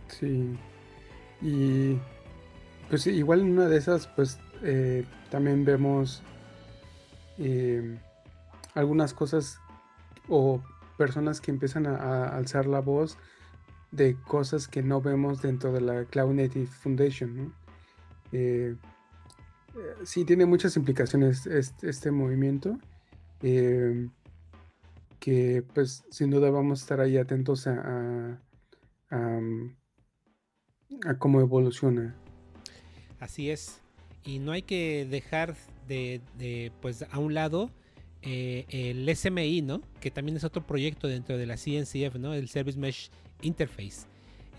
[0.07, 0.57] Sí.
[1.41, 1.97] Y
[2.89, 6.23] pues igual en una de esas, pues eh, también vemos
[8.73, 9.59] algunas cosas
[10.27, 10.61] o
[10.99, 13.17] personas que empiezan a, alzar la voz
[13.91, 17.53] de cosas que no vemos dentro de la Cloud Native Foundation.
[18.33, 22.77] Eh, eh, sí, tiene muchas implicaciones este, movimiento.
[23.41, 24.09] Eh,
[25.21, 28.37] que pues sin duda vamos a estar ahí atentos a,
[29.09, 29.39] a,
[31.17, 32.13] cómo evoluciona.
[33.21, 33.79] Así es.
[34.25, 35.55] Y no hay que dejar
[35.87, 37.71] de, de pues a un lado
[38.21, 39.81] eh, el SMI, ¿no?
[40.01, 42.33] Que también es otro proyecto dentro de la CNCF, ¿no?
[42.33, 43.09] El Service Mesh
[43.41, 44.07] Interface.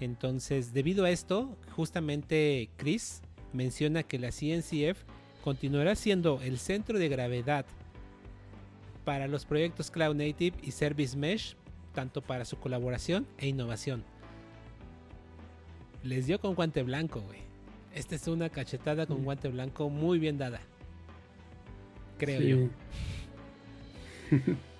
[0.01, 3.21] Entonces, debido a esto, justamente Chris
[3.53, 5.03] menciona que la CNCF
[5.45, 7.67] continuará siendo el centro de gravedad
[9.05, 11.57] para los proyectos Cloud Native y Service Mesh,
[11.95, 14.05] tanto para su colaboración e innovación.
[16.03, 17.41] Les dio con guante blanco, güey.
[17.95, 19.25] Esta es una cachetada con mm.
[19.25, 20.61] guante blanco muy bien dada.
[22.19, 22.69] Creo yo.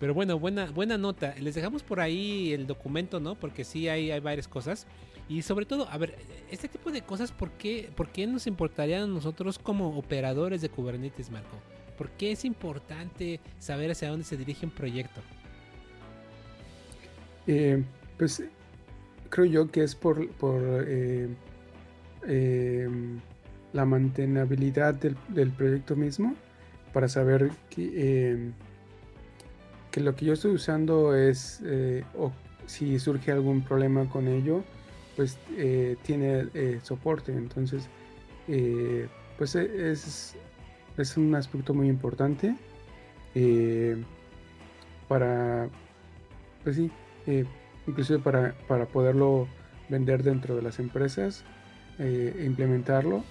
[0.00, 1.34] Pero bueno, buena, buena nota.
[1.40, 3.34] Les dejamos por ahí el documento, ¿no?
[3.34, 4.86] Porque sí hay, hay varias cosas.
[5.28, 6.16] Y sobre todo, a ver,
[6.50, 10.68] este tipo de cosas, ¿por qué, ¿por qué nos importarían a nosotros como operadores de
[10.68, 11.56] Kubernetes, Marco?
[11.96, 15.20] ¿Por qué es importante saber hacia dónde se dirige un proyecto?
[17.46, 17.82] Eh,
[18.18, 18.44] pues
[19.30, 21.28] creo yo que es por, por eh,
[22.28, 22.88] eh,
[23.72, 26.36] la mantenabilidad del, del proyecto mismo
[26.96, 28.52] para saber que, em,
[29.90, 32.32] que lo que yo estoy usando es, eh, o
[32.64, 34.64] si surge algún problema con ello,
[35.14, 37.32] pues eh, tiene eh, soporte.
[37.32, 37.90] Entonces,
[39.36, 40.36] pues e, es,
[40.96, 42.56] es un aspecto muy importante
[45.06, 45.68] para,
[46.64, 46.90] pues sí,
[47.86, 49.48] inclusive para, para poderlo
[49.90, 51.44] vender dentro de las empresas
[51.98, 53.22] e implementarlo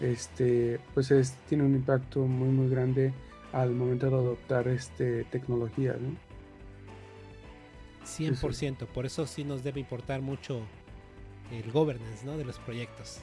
[0.00, 1.12] este, pues
[1.48, 3.12] tiene un impacto muy muy grande
[3.52, 5.96] al momento de adoptar este, tecnología.
[5.98, 6.16] ¿no?
[8.04, 10.60] 100%, por eso sí nos debe importar mucho
[11.50, 12.36] el governance ¿no?
[12.36, 13.20] de los proyectos.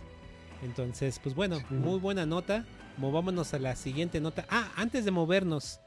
[0.63, 2.65] Entonces, pues bueno, muy buena nota.
[2.97, 4.45] Movámonos a la siguiente nota.
[4.49, 5.79] Ah, antes de movernos,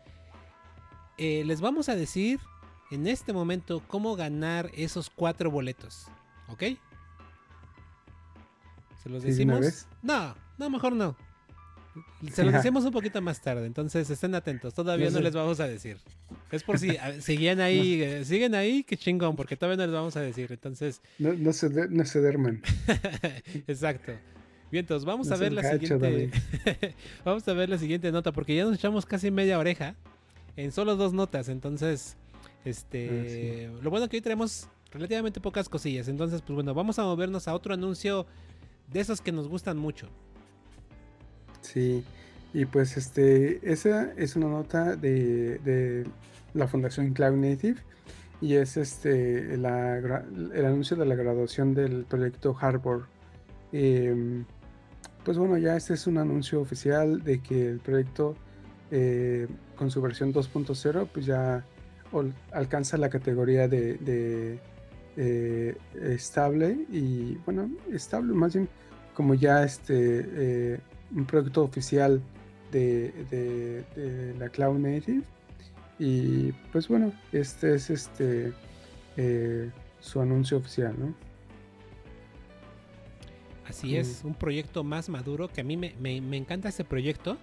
[1.16, 2.40] eh, les vamos a decir
[2.90, 6.06] en este momento cómo ganar esos cuatro boletos.
[6.48, 6.62] ¿Ok?
[9.02, 9.86] ¿Se los decimos?
[10.02, 11.16] No, no, mejor no.
[12.32, 14.74] Se los decimos un poquito más tarde, entonces estén atentos.
[14.74, 15.98] Todavía no, les vamos a decir.
[16.50, 20.16] Es por si siguen ahí, eh, siguen ahí, qué chingón, porque todavía no les vamos
[20.16, 20.50] a decir.
[20.50, 21.00] Entonces.
[21.18, 22.62] No, no se, no se derman.
[23.66, 24.12] Exacto.
[24.70, 26.30] Bien, entonces vamos a ver la siguiente.
[27.24, 29.94] vamos a ver la siguiente nota, porque ya nos echamos casi media oreja
[30.56, 31.48] en solo dos notas.
[31.48, 32.16] Entonces,
[32.64, 33.70] este.
[33.70, 36.08] Ah, lo bueno que hoy tenemos relativamente pocas cosillas.
[36.08, 38.26] Entonces, pues bueno, vamos a movernos a otro anuncio
[38.92, 40.08] de esos que nos gustan mucho.
[41.64, 42.04] Sí,
[42.52, 46.04] y pues este, esa es una nota de,
[46.52, 47.80] la Fundación Cloud Native
[48.40, 53.06] y es este el anuncio de la graduación del proyecto Harbor.
[53.72, 54.44] Em,
[55.24, 58.36] pues bueno, ya este es un anuncio oficial de que el proyecto
[58.90, 61.64] eh, con su versión 2.0 pues ya
[62.52, 64.58] alcanza la categoría de,
[65.16, 68.68] eh, estable y bueno, estable más bien
[69.14, 69.94] como ya este
[70.74, 70.80] eh,
[71.14, 72.20] un proyecto oficial
[72.72, 75.22] de, la Cloud Native.
[75.98, 78.52] Y pues bueno, este es este
[79.16, 81.14] eh, su anuncio oficial, ¿no?
[83.66, 87.38] Así es, un proyecto más maduro que a mí me, encanta este proyecto.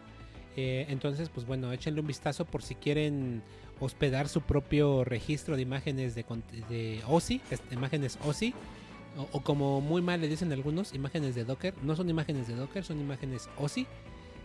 [0.56, 3.42] Eh, entonces, pues bueno, échenle un vistazo por si quieren
[3.80, 6.26] hospedar su propio registro de imágenes de,
[6.70, 8.54] de OSI, imágenes OSI,
[9.18, 11.74] o, como muy mal le dicen algunos, imágenes de Docker.
[11.84, 13.88] No son imágenes de Docker, son imágenes OSI.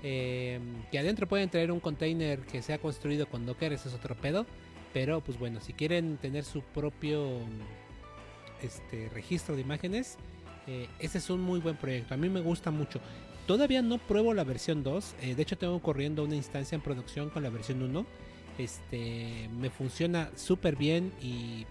[0.03, 4.15] Eh, que adentro pueden traer un container que sea construido con Docker, eso es otro
[4.15, 4.47] pedo.
[4.93, 7.41] Pero pues bueno, si quieren tener su propio
[8.63, 10.17] este, registro de imágenes,
[10.67, 12.15] eh, ese es un muy buen proyecto.
[12.15, 13.01] A mí me gusta mucho.
[13.47, 15.15] Todavía no pruebo la versión 2.
[15.23, 18.07] Eh, de hecho, tengo corriendo una instancia en producción con la versión 1.
[18.59, 21.67] Este me funciona súper bien y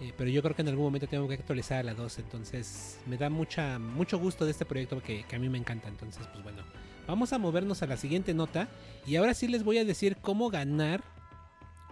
[0.00, 2.18] eh, pero yo creo que en algún momento tengo que actualizar a la 2.
[2.18, 5.88] Entonces me da mucha, mucho gusto de este proyecto que, que, a mí me encanta.
[5.88, 6.62] Entonces, pues bueno,
[7.06, 8.68] vamos a movernos a la siguiente nota.
[9.06, 11.02] Y ahora sí les voy a decir cómo ganar.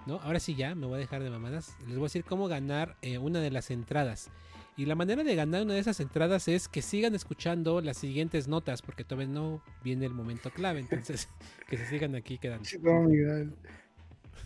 [0.07, 0.21] ¿No?
[0.21, 1.75] Ahora sí ya, me voy a dejar de mamadas.
[1.81, 4.31] Les voy a decir cómo ganar una de las entradas.
[4.77, 8.47] Y la manera de ganar una de esas entradas es que sigan escuchando las siguientes
[8.47, 10.81] notas, porque todavía no viene el momento clave.
[10.81, 11.29] Entonces,
[11.69, 12.69] que se sigan aquí quedando.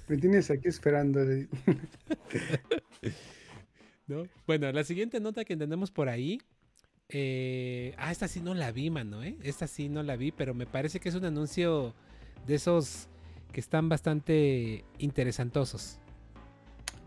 [0.09, 1.21] Me tienes aquí esperando.
[4.11, 4.25] ¿No?
[4.45, 6.41] Bueno, la siguiente nota que entendemos por ahí.
[7.11, 9.37] Eh, ah, esta sí no la vi, mano, ¿eh?
[9.45, 11.95] Esta sí no la vi, pero me parece que es un anuncio
[12.45, 13.07] de esos
[13.53, 16.01] que están bastante interesantosos.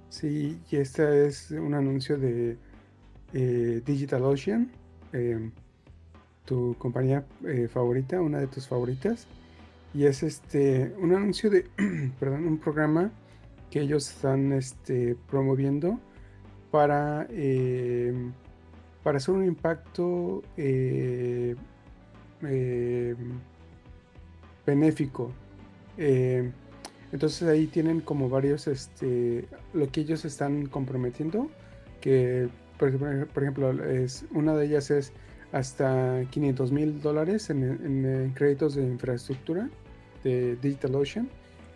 [0.07, 2.57] Sí, y este es un anuncio de
[3.33, 4.71] eh, DigitalOcean,
[5.11, 5.51] eh,
[6.45, 9.27] tu compañía eh, favorita, una de tus favoritas.
[9.93, 11.67] Y es este un anuncio de,
[12.19, 13.11] perdón, un programa
[13.69, 15.99] que ellos están este, promoviendo
[16.73, 17.27] para,
[19.03, 20.41] para hacer un impacto
[24.65, 25.31] benéfico.
[27.12, 31.47] entonces ahí tienen como varios, este, lo que ellos están comprometiendo,
[32.01, 32.89] que por,
[33.43, 35.13] ejemplo, es, una de ellas es
[35.51, 39.69] hasta 500 mil dólares en, créditos de infraestructura
[40.23, 41.29] de DigitalOcean.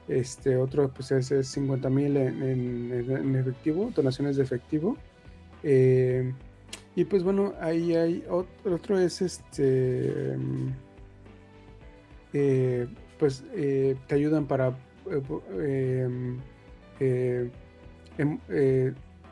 [0.08, 4.98] Este otro pues es, 50 mil en, efectivo, donaciones de efectivo.
[5.64, 6.34] Eh,
[6.96, 10.38] y pues bueno, ahí hay otro, es este
[12.34, 12.88] eh,
[13.20, 14.78] pues eh, te ayudan para
[15.60, 16.38] em,
[17.00, 18.50] em,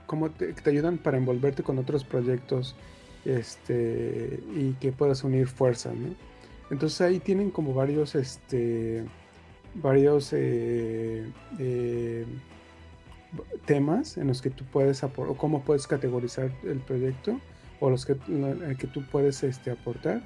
[0.05, 2.75] cómo te, ayudan para envolverte con otros proyectos
[3.25, 5.93] este, y que puedas unir fuerzas.
[6.71, 9.05] Entonces ahí tienen como varios, este,
[9.75, 11.23] varios eh,
[11.59, 12.25] eh,
[13.65, 17.39] temas en los que tú puedes aportar, o cómo puedes categorizar el proyecto,
[17.79, 18.15] o los que,
[18.79, 20.21] que tú puedes este, aportar.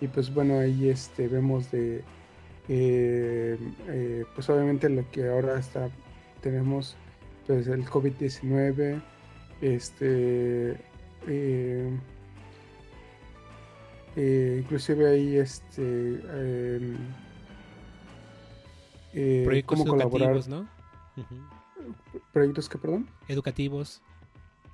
[0.00, 2.02] Y pues bueno, ahí este, vemos de,
[2.68, 3.56] eh,
[4.34, 5.88] pues obviamente lo que ahora está,
[6.40, 6.96] tenemos
[7.46, 9.02] pues el COVID-19,
[9.60, 10.76] este.
[11.26, 11.90] Eh,
[14.16, 16.20] eh, inclusive ahí este.
[19.14, 20.68] Eh, Proyectos educativos, ¿no?
[22.32, 23.08] ¿Proyectos que, perdón?
[23.28, 24.02] Educativos.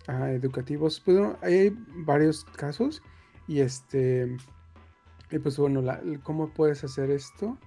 [0.06, 1.00] Ah, educativos.
[1.00, 3.02] Pues bueno, hay varios casos.
[3.46, 4.36] Y este.
[5.30, 5.82] Y pues bueno,
[6.22, 7.58] ¿cómo puedes hacer esto?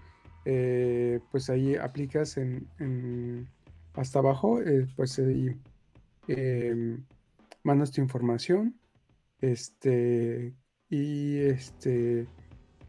[1.32, 3.48] pues ahí aplicas en,
[3.94, 4.60] hasta abajo,
[4.98, 5.56] pues ahí
[6.28, 7.06] em,
[7.64, 8.78] mandas tu información,
[9.40, 10.54] este,
[10.90, 12.28] y este,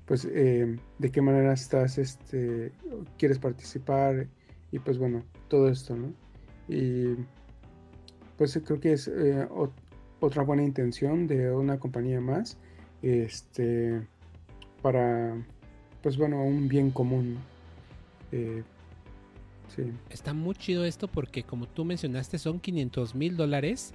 [0.06, 2.72] pues em, de qué manera estás, este,
[3.18, 4.26] quieres participar,
[4.70, 6.12] y pues bueno, todo esto, ¿no?
[6.68, 7.14] Y
[8.36, 9.46] pues creo que es eh,
[10.20, 12.58] otra buena intención de una compañía más,
[13.02, 14.02] este,
[14.82, 15.36] para,
[16.02, 17.38] pues bueno, un bien común.
[18.32, 18.62] Eh,
[19.74, 19.92] sí.
[20.10, 23.94] Está muy chido esto porque como tú mencionaste son 500 mil dólares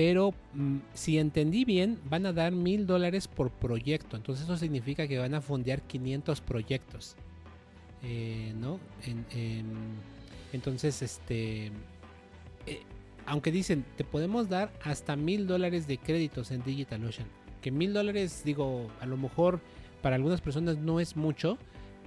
[0.00, 4.16] pero mm, si entendí bien, van a dar mil dólares por proyecto.
[4.16, 7.16] Entonces eso significa que van a fondear 500 proyectos.
[8.02, 8.80] Eh, ¿No?
[10.54, 11.66] entonces, este...
[12.66, 12.80] Eh,
[13.26, 17.28] aunque dicen, te podemos dar hasta mil dólares de créditos en DigitalOcean.
[17.60, 19.60] Que mil dólares, digo, a lo mejor
[20.00, 21.58] para algunas personas no es mucho.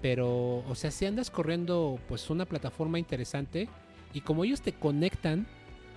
[0.01, 3.69] Pero, o sea, si andas corriendo pues una plataforma interesante
[4.15, 5.45] y como ellos te conectan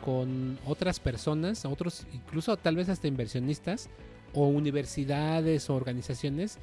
[0.05, 3.89] con otras personas, otros, incluso tal vez hasta inversionistas
[4.35, 6.59] o universidades o organizaciones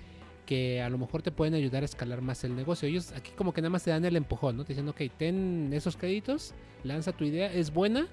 [0.45, 2.88] que a lo mejor te pueden ayudar a escalar más el negocio.
[2.88, 4.65] Ellos aquí como que nada más te dan el empujón, ¿no?
[4.65, 6.53] Te dicen, ok, ten esos créditos,
[6.84, 8.07] lanza tu idea, es buena,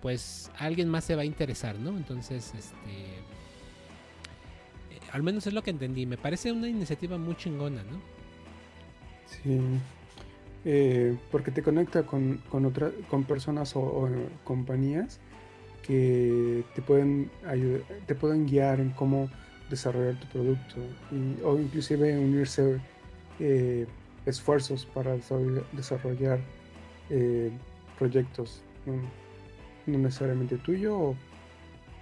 [0.00, 1.96] pues alguien más se va a interesar, ¿no?
[1.96, 2.90] Entonces, este...
[2.90, 3.22] Eh,
[5.12, 6.06] al menos es lo que entendí.
[6.06, 8.00] Me parece una iniciativa muy chingona, ¿no?
[9.26, 9.60] Sí.
[10.64, 12.72] Eh, porque te conecta con, con,
[13.10, 14.08] con personas o,
[14.44, 15.18] compañías
[15.82, 19.28] que te pueden ayudar, te pueden guiar en cómo
[19.68, 20.76] desarrollar tu producto
[21.10, 22.80] y, o inclusive unirse
[23.40, 23.86] eh,
[24.24, 25.16] esfuerzos para
[25.72, 26.38] desarrollar,
[27.10, 27.50] eh,
[27.98, 31.16] proyectos, no, necesariamente tuyo, o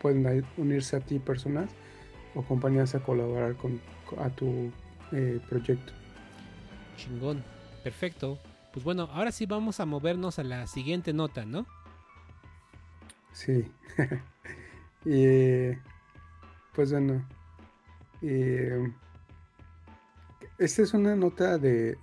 [0.03, 1.71] pueden unirse a ti personas
[2.35, 3.81] o compañías a colaborar con,
[4.19, 4.71] a tu
[5.49, 5.93] proyecto.
[6.97, 7.43] Chingón,
[7.83, 8.39] perfecto.
[8.73, 11.67] Pues bueno, ahora sí vamos a movernos a la siguiente nota, ¿no?
[13.33, 13.65] Sí.
[15.05, 15.77] y,
[16.75, 17.27] pues bueno.
[20.59, 21.99] esta es una nota de,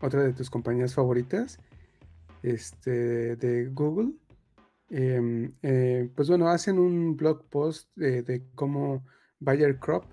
[0.00, 1.58] otra de tus compañías favoritas,
[2.42, 4.12] este, de Google.
[4.90, 9.04] Em, eh, pues bueno, hacen un blog post de, de cómo
[9.40, 10.04] Bayer Crop,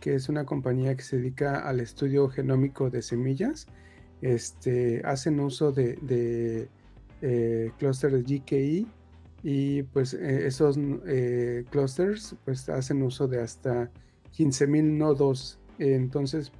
[0.00, 3.66] que es una compañía que se dedica al estudio genómico de semillas,
[4.22, 6.68] este, hacen uso de, de
[7.22, 8.86] eh, clusters GKI
[9.42, 13.90] y pues eh, esos eh, clusters pues hacen uso de hasta
[14.36, 15.58] 15.000 nodos.
[15.78, 16.52] Entonces,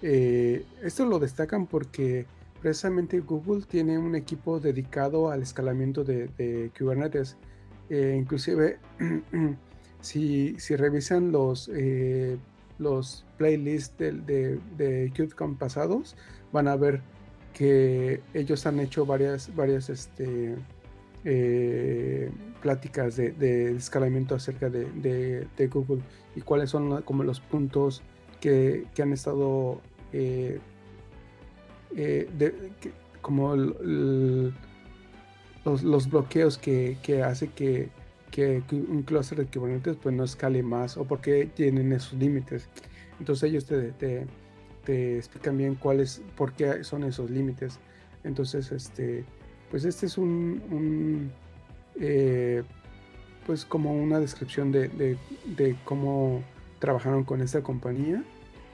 [0.00, 2.26] esto lo destacan porque
[2.60, 7.36] precisamente Google tiene un equipo dedicado al escalamiento de, Kubernetes.
[7.90, 8.78] inclusive,
[10.02, 11.70] si, revisan los,
[12.78, 16.14] los playlists de KubeCon pasados,
[16.52, 17.00] van a ver
[17.52, 20.56] que ellos han hecho varias, varias este,
[21.24, 22.30] eh,
[22.62, 26.02] pláticas de, escalamiento acerca de, Google
[26.36, 28.02] y cuáles son como los puntos
[28.40, 29.80] que, han estado
[30.12, 30.60] eh,
[31.96, 32.28] eh,
[33.20, 34.52] como los,
[36.08, 37.90] bloqueos que, hace que,
[38.70, 42.68] un clúster de Kubernetes pues no escale más o porque tienen esos límites.
[43.18, 44.26] Entonces ellos te,
[44.88, 47.78] explican bien cuáles, por qué son esos límites.
[48.24, 49.24] Entonces, este,
[49.70, 51.30] pues este es un,
[52.00, 52.62] eh,
[53.46, 55.16] pues como una descripción de,
[55.84, 56.42] cómo
[56.78, 58.22] trabajaron con esta compañía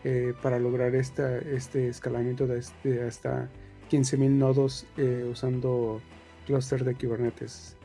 [0.05, 2.59] eh, para lograr esta, este escalamiento de,
[3.07, 3.49] hasta
[3.91, 6.01] 15.000 nodos eh, usando
[6.47, 7.77] cluster de Kubernetes.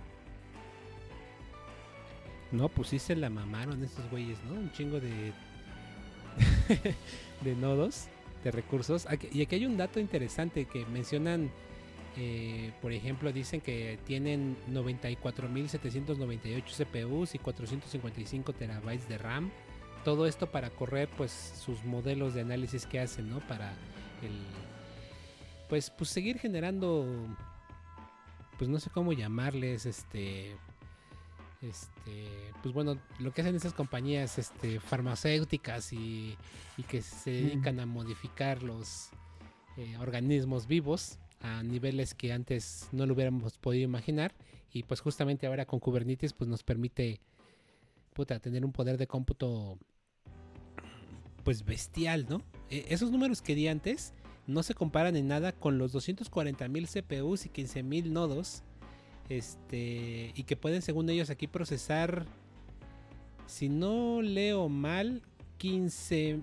[2.51, 4.53] No, pues sí se la mamaron estos güeyes, ¿no?
[4.59, 5.33] Un chingo de
[7.43, 8.07] de nodos,
[8.43, 9.07] de recursos.
[9.31, 11.51] y aquí hay un dato interesante que mencionan,
[12.17, 19.51] eh, por ejemplo, dicen que tienen 94.798 CPUs y 455 terabytes de RAM.
[20.03, 23.39] Todo esto para correr pues sus modelos de análisis que hacen, ¿no?
[23.47, 23.73] Para
[24.21, 24.31] el
[25.67, 27.05] pues pues seguir generando
[28.57, 30.55] pues no sé cómo llamarles este
[31.61, 36.37] este, pues bueno, lo que hacen esas compañías este, farmacéuticas y,
[36.87, 39.09] que se dedican a modificar los
[39.75, 44.33] eh, organismos vivos a niveles que antes no lo hubiéramos podido imaginar
[44.71, 47.19] y pues justamente ahora con Kubernetes pues nos permite
[48.13, 49.77] puta, tener un poder de cómputo
[51.43, 52.41] pues bestial, ¿no?
[52.69, 54.13] E, esos números que di antes
[54.47, 58.63] no se comparan en nada con los 240.000 CPUs y 15.000 nodos
[59.29, 62.25] este, y que pueden, según ellos, aquí procesar,
[63.45, 65.21] si no leo mal,
[65.57, 66.41] 15,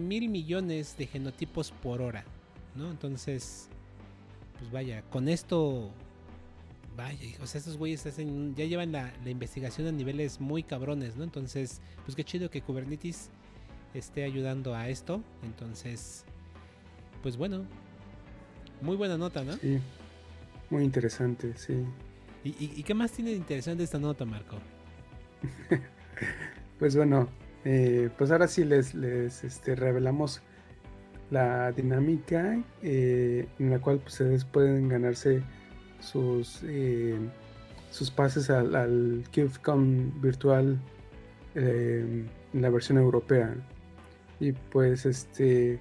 [0.00, 2.24] mil millones de genotipos por hora.
[2.74, 2.90] ¿no?
[2.90, 3.68] Entonces,
[4.58, 5.90] pues vaya, con esto,
[6.96, 11.16] vaya, o sea, estos güeyes hacen, ya llevan la, la, investigación a niveles muy cabrones,
[11.16, 11.24] ¿no?
[11.24, 13.30] Entonces, pues qué chido que Kubernetes
[13.94, 15.22] esté ayudando a esto.
[15.42, 16.24] Entonces,
[17.22, 17.64] pues bueno,
[18.80, 19.54] muy buena nota, ¿no?
[19.56, 19.80] Sí.
[20.70, 21.84] Muy interesante, sí.
[22.44, 24.56] ¿Y, qué más tiene de interesante esta nota, Marco?
[26.78, 27.28] pues bueno,
[27.64, 30.40] eh, pues ahora sí les, les este, revelamos
[31.30, 35.42] la dinámica eh, en la cual pues, ustedes pueden ganarse
[36.00, 37.18] sus, eh,
[37.90, 39.24] sus pases al, al
[40.20, 40.78] virtual
[41.54, 43.54] en la versión europea.
[44.40, 45.80] Y pues este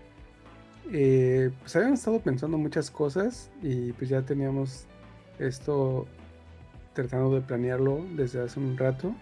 [0.91, 4.85] eh, pues habíamos estado pensando muchas cosas y pues ya teníamos
[5.39, 6.07] esto
[6.93, 9.13] tratando de planearlo desde hace un rato.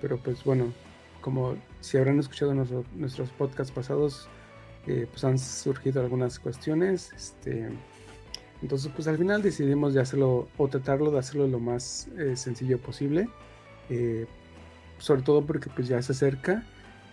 [0.00, 0.72] Pero pues bueno,
[1.20, 2.54] como si habrán escuchado
[2.94, 4.28] nuestros podcasts pasados,
[4.86, 7.12] eh, pues han surgido algunas cuestiones.
[7.14, 7.68] Este,
[8.62, 12.78] entonces pues al final decidimos de hacerlo o tratarlo de hacerlo lo más eh, sencillo
[12.78, 13.28] posible.
[14.98, 16.64] sobre todo porque pues ya se acerca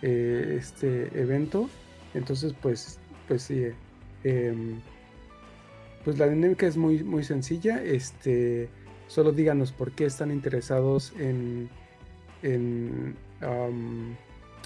[0.02, 1.68] este evento.
[2.14, 2.98] Entonces pues
[3.28, 3.66] pues sí,
[4.24, 4.80] em,
[6.04, 7.82] pues la dinámica es muy, muy sencilla.
[7.82, 8.68] Este,
[9.06, 11.68] solo díganos por qué están interesados en,
[12.42, 13.16] en,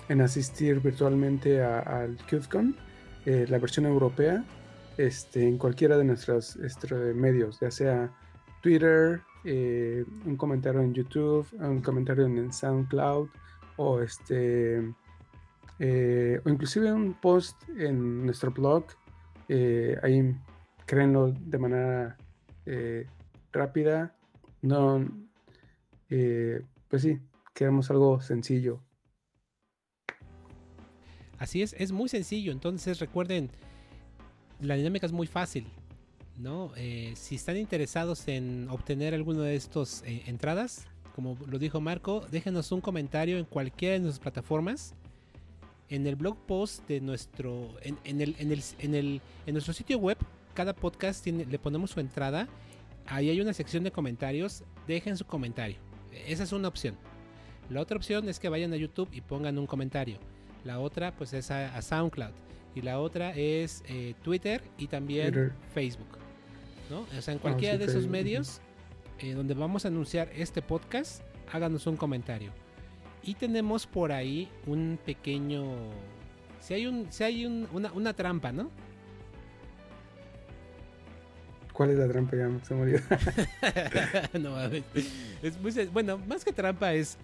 [0.09, 2.77] en asistir virtualmente al QFCon,
[3.27, 4.45] eh, la versión europea.
[4.99, 8.11] este, en cualquiera de nuestros este, medios, ya sea
[8.61, 13.29] Twitter, eh, un comentario en YouTube, un comentario en SoundCloud
[13.77, 14.93] o este
[15.79, 18.85] eh, o inclusive un post en nuestro blog.
[19.49, 20.35] Eh, ahí
[20.87, 22.17] créenlo de manera
[23.53, 24.15] rápida.
[24.61, 25.07] No,
[26.09, 27.19] pues sí,
[27.55, 28.83] queremos algo sencillo.
[31.39, 32.53] Así es, es muy sencillo.
[32.53, 33.51] Entonces recuerden,
[34.61, 35.67] la dinámica es muy fácil.
[36.39, 36.73] ¿no?
[36.77, 42.25] Eh, si están interesados en obtener alguna de estas eh, entradas, como lo dijo Marco,
[42.31, 44.95] déjenos un comentario en cualquiera de nuestras plataformas.
[45.91, 49.99] En el blog post de nuestro, en, el, en, el, en, el, en nuestro sitio
[49.99, 50.19] web,
[50.55, 52.49] cada podcast tiene, le ponemos su entrada.
[53.07, 54.65] Ahí hay una sección de comentarios.
[54.87, 55.77] Dejen su comentario.
[56.27, 56.95] Esa es una opción.
[57.71, 60.19] La otra opción es que vayan a YouTube y pongan un comentario.
[60.65, 62.33] La otra, pues, es a SoundCloud
[62.79, 66.19] y la otra es eh, Twitter y también Facebook.
[66.91, 67.01] ¿no?
[67.17, 68.61] O sea, en ah, cualquiera de esos medios
[69.19, 71.23] eh, donde vamos a anunciar este podcast,
[71.53, 72.53] háganos un comentario.
[73.23, 75.77] Y tenemos por ahí un pequeño...
[76.61, 78.71] Si hay, un, si hay una, trampa, ¿no?
[81.73, 82.37] ¿Cuál es la trampa?
[82.37, 83.01] Ya se murió.
[84.41, 84.61] no,
[85.43, 87.17] es muy, bueno, más que trampa es...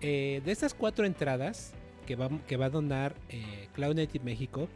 [0.00, 1.72] Eh, de estas cuatro entradas,
[2.06, 4.68] que va, que va a donar eh, Cloud Native México,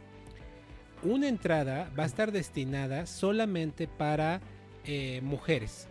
[1.03, 4.41] una entrada va a estar destinada solamente para
[4.85, 5.87] eh, mujeres.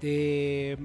[0.00, 0.78] De,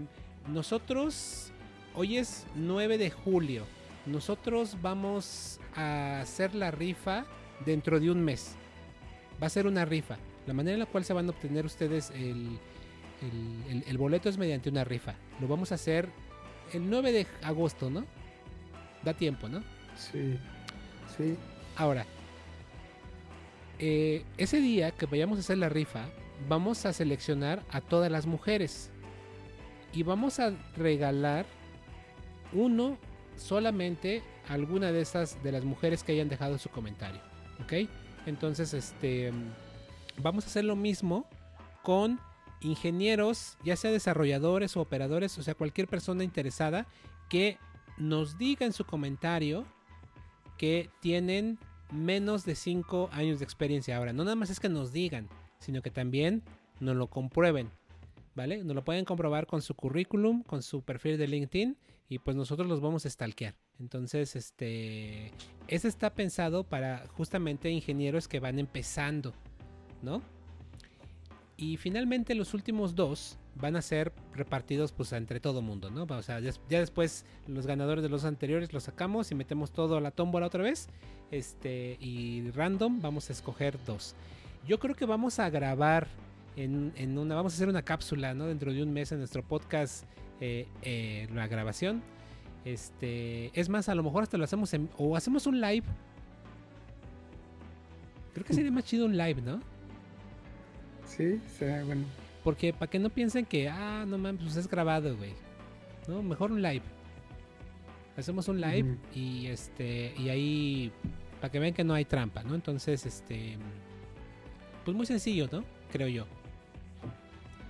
[0.47, 1.51] nosotros,
[1.95, 3.65] hoy es 9 de julio,
[4.05, 7.25] nosotros vamos a hacer la rifa
[7.65, 8.55] dentro de un mes.
[9.41, 10.17] Va a ser una rifa.
[10.47, 12.59] La manera en la cual se van a obtener ustedes el,
[13.69, 15.15] el, el boleto es mediante una rifa.
[15.39, 16.09] Lo vamos a hacer
[16.73, 18.05] el 9 de agosto, ¿no?
[19.03, 19.63] Da tiempo, ¿no?
[19.97, 20.37] Sí,
[21.17, 21.35] sí.
[21.75, 22.05] Ahora,
[23.79, 26.05] eh, ese día que vayamos a hacer la rifa,
[26.47, 28.91] vamos a seleccionar a todas las mujeres
[29.93, 31.45] y vamos a regalar
[32.55, 32.97] uno
[33.35, 37.21] solamente alguna de esas de las mujeres que hayan dejado su comentario,
[37.63, 37.89] ¿ok?
[38.25, 39.31] Entonces, este,
[40.17, 41.27] vamos a hacer lo mismo
[41.83, 42.19] con
[42.61, 46.87] ingenieros, ya sea desarrolladores o operadores, o sea, cualquier persona interesada
[47.29, 47.57] que
[47.97, 49.65] nos diga en su comentario
[50.57, 51.59] que tienen
[51.91, 53.97] menos de 5 años de experiencia.
[53.97, 55.29] Ahora, no nada más es que nos digan,
[55.59, 56.43] sino que también
[56.79, 57.69] nos lo comprueben.
[58.35, 58.65] ¿Vale?
[58.65, 61.77] Nos lo pueden comprobar con su currículum, con su perfil de LinkedIn
[62.07, 63.55] y pues nosotros los vamos a stalkear.
[63.79, 65.31] Entonces, este,
[65.67, 69.33] ese está pensado para justamente ingenieros que van empezando,
[70.01, 70.21] ¿no?
[71.57, 76.03] Y finalmente los últimos dos van a ser repartidos pues entre todo mundo, ¿no?
[76.03, 80.01] O sea, ya, después los ganadores de los anteriores los sacamos y metemos todo a
[80.01, 80.89] la tómbola otra vez.
[81.31, 84.15] Este, y random vamos a escoger dos.
[84.67, 86.07] Yo creo que vamos a grabar
[86.55, 88.47] en, una, vamos a hacer una cápsula, ¿no?
[88.47, 90.05] Dentro de un mes en nuestro podcast,
[90.41, 92.01] eh, eh, la grabación.
[92.63, 95.85] Este, es más, a lo mejor hasta lo hacemos en, o hacemos un live.
[98.33, 99.61] Creo que sería más chido un live, ¿no?
[101.05, 102.03] Sí, sea bueno.
[102.43, 105.33] Porque para que no piensen que, ah, no mames, pues es grabado, güey.
[106.07, 106.83] No, mejor un live.
[108.17, 110.91] Hacemos un live y este y ahí
[111.41, 112.55] para que vean que no hay trampa, ¿no?
[112.55, 113.57] Entonces, este
[114.83, 115.63] pues muy sencillo, ¿no?
[115.91, 116.25] Creo yo.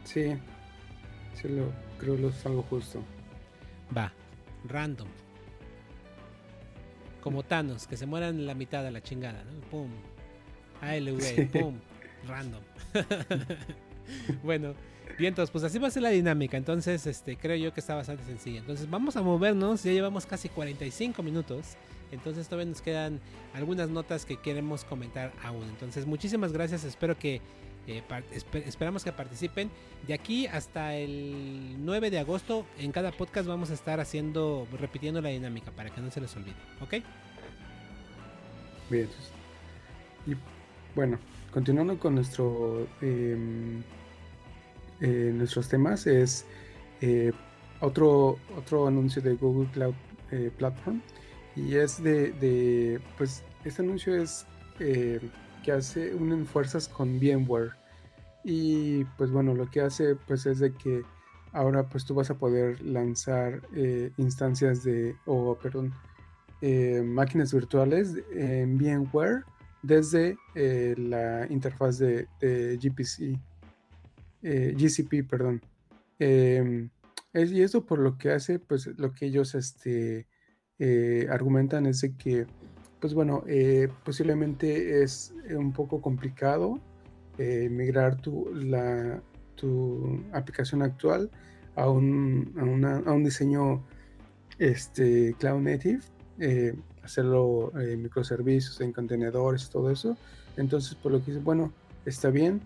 [0.04, 0.34] Sí.
[1.34, 3.02] Sí lo creo que es algo justo.
[3.96, 4.12] Va,
[4.68, 5.08] random.
[7.22, 9.62] Como Thanos, que se mueran en la mitad de la chingada, ¿no?
[9.70, 9.90] Pum.
[10.82, 11.80] ALV, pum.
[12.28, 12.62] Random.
[14.44, 14.74] bueno,
[15.18, 16.58] bien, entonces, pues así va a ser la dinámica.
[16.58, 18.60] Entonces, este, creo yo que está bastante sencilla.
[18.60, 19.84] Entonces, vamos a movernos.
[19.84, 21.76] Ya llevamos casi 45 minutos.
[22.12, 23.20] Entonces, todavía nos quedan
[23.54, 25.64] algunas notas que queremos comentar aún.
[25.64, 26.84] Entonces, muchísimas gracias.
[26.84, 27.42] Espero que
[27.88, 28.04] eh,
[28.66, 29.70] esperamos que participen.
[30.08, 35.22] De aquí hasta el 9 de agosto, en cada podcast vamos a estar haciendo, repitiendo
[35.22, 36.56] la dinámica para que no se les olvide.
[36.82, 36.96] ¿Ok?
[38.90, 39.10] Bien.
[40.26, 40.36] Y
[40.96, 41.20] bueno,
[41.52, 43.84] continuando con nuestro, em,
[45.02, 46.46] eh, nuestros temas, es
[47.02, 47.32] eh,
[47.82, 49.96] otro, otro anuncio de Google Cloud
[50.58, 51.02] Platform.
[51.56, 54.46] Y es de, pues, este anuncio es
[55.66, 57.72] que hace unen fuerzas con VMware.
[58.44, 61.02] Y pues bueno, lo que hace pues es de que
[61.52, 63.62] ahora pues tú vas a poder lanzar
[64.18, 65.94] instancias de, o perdón,
[67.04, 69.44] máquinas virtuales en VMware
[69.86, 73.40] desde eh, la interfaz de, GPC,
[74.42, 75.62] eh, GCP, perdón.
[76.18, 76.90] Em,
[77.34, 80.28] y eso por lo que hace, pues lo que ellos este,
[80.80, 82.48] eh, argumentan es de que,
[83.06, 83.44] pues bueno,
[84.04, 86.80] posiblemente es un poco complicado
[87.38, 89.22] eh, migrar tu, la,
[89.54, 91.30] tu aplicación actual
[91.76, 92.52] a un,
[93.06, 93.84] a, un diseño
[94.58, 96.00] este, cloud native,
[96.40, 100.18] eh, hacerlo en microservicios, en contenedores, todo eso.
[100.58, 101.72] Entonces, por lo que dice, bueno,
[102.08, 102.60] está bien,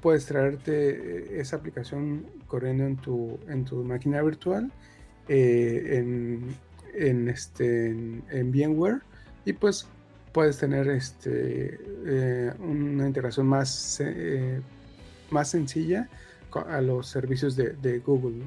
[0.00, 4.72] puedes traerte esa aplicación corriendo en tu, en tu máquina virtual,
[5.28, 6.56] en,
[6.94, 9.02] en, este, en, VMware,
[9.48, 9.88] y pues
[10.34, 14.60] puedes tener este, eh, una integración más, eh,
[15.30, 16.06] más sencilla
[16.68, 18.42] a los servicios de, Google.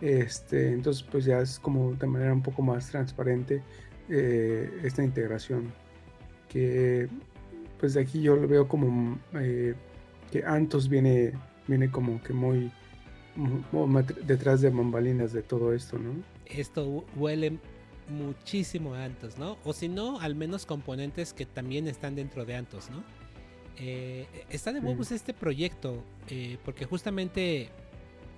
[0.00, 3.62] Este, entonces, pues ya es como de manera un poco más transparente
[4.08, 5.72] eh, esta integración.
[6.48, 7.08] Que
[7.78, 11.34] pues de aquí yo lo veo como que Antos viene,
[11.68, 12.72] viene como que muy,
[14.26, 16.10] detrás de bambalinas de todo esto, ¿no?
[16.46, 17.58] Esto huele
[18.08, 19.58] muchísimo Antos, ¿no?
[19.64, 23.02] O si no, al menos componentes que también están dentro de Antos, ¿no?
[23.78, 25.14] Eh, está de huevos mm.
[25.14, 27.70] este proyecto, eh, porque justamente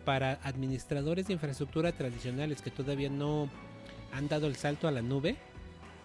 [0.04, 3.48] para administradores de infraestructura tradicionales que todavía no
[4.12, 5.36] han dado el salto a la nube,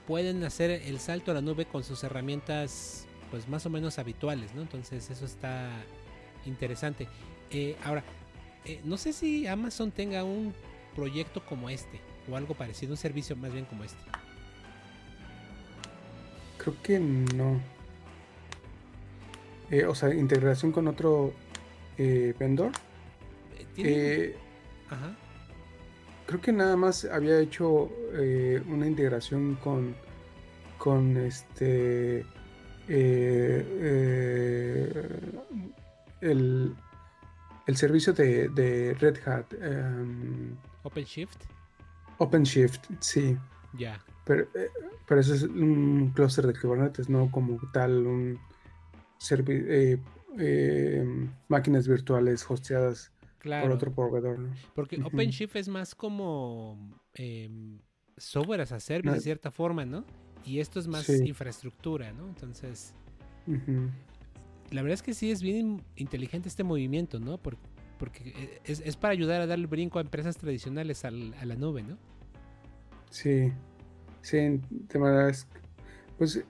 [0.08, 4.56] pueden hacer el salto a la nube con sus herramientas pues más o menos habituales,
[4.56, 4.62] ¿no?
[4.62, 5.70] Entonces eso está
[6.46, 7.08] interesante.
[7.52, 8.04] Eh, ahora,
[8.84, 10.54] no sé si Amazon tenga un
[10.96, 14.02] proyecto como este o algo parecido, un servicio más bien como este.
[16.58, 17.60] Creo que no.
[19.72, 21.34] Eh, o sea, integración con otro
[21.98, 22.72] eh, vendor.
[23.78, 24.36] Eh,
[24.90, 25.16] Ajá.
[26.26, 27.90] Creo que nada más había hecho
[28.68, 29.96] una integración con
[30.78, 32.26] con este
[36.22, 36.76] el,
[37.66, 39.54] el servicio de, de Red Hat.
[39.54, 41.59] Em, OpenShift.
[42.20, 43.38] OpenShift, sí.
[43.74, 44.04] Ya.
[44.26, 44.70] Pero, eh,
[45.08, 48.40] pero eso es un clúster de Kubernetes, no como tal un
[49.32, 49.98] eh,
[50.38, 53.12] eh, máquinas virtuales hosteadas
[53.44, 54.50] por otro proveedor.
[54.76, 56.78] Porque OpenShift es más como
[57.14, 57.80] em,
[58.18, 60.06] software as a service de cierta forma, ¿no?
[60.46, 62.28] Y esto es más infraestructura, ¿no?
[62.28, 62.94] Entonces,
[64.72, 67.38] la verdad es que sí es bien inteligente este movimiento, ¿no?
[67.38, 67.62] Porque,
[68.00, 71.56] porque es, es, para ayudar a dar el brinco a empresas tradicionales al, a la
[71.56, 71.98] nube, ¿no?
[73.12, 73.52] Sí,
[74.22, 75.32] sí, de manera
[76.18, 76.44] pues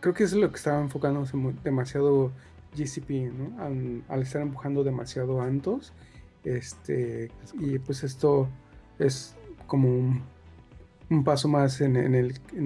[0.00, 2.32] creo que eso es lo que estaba enfocándose demasiado
[2.76, 3.60] GCP, ¿no?
[4.08, 5.92] Al, estar empujando demasiado Antos,
[6.44, 8.48] este, y pues esto
[8.98, 9.34] es
[9.66, 9.88] como
[11.08, 12.14] un, paso más en, el, en,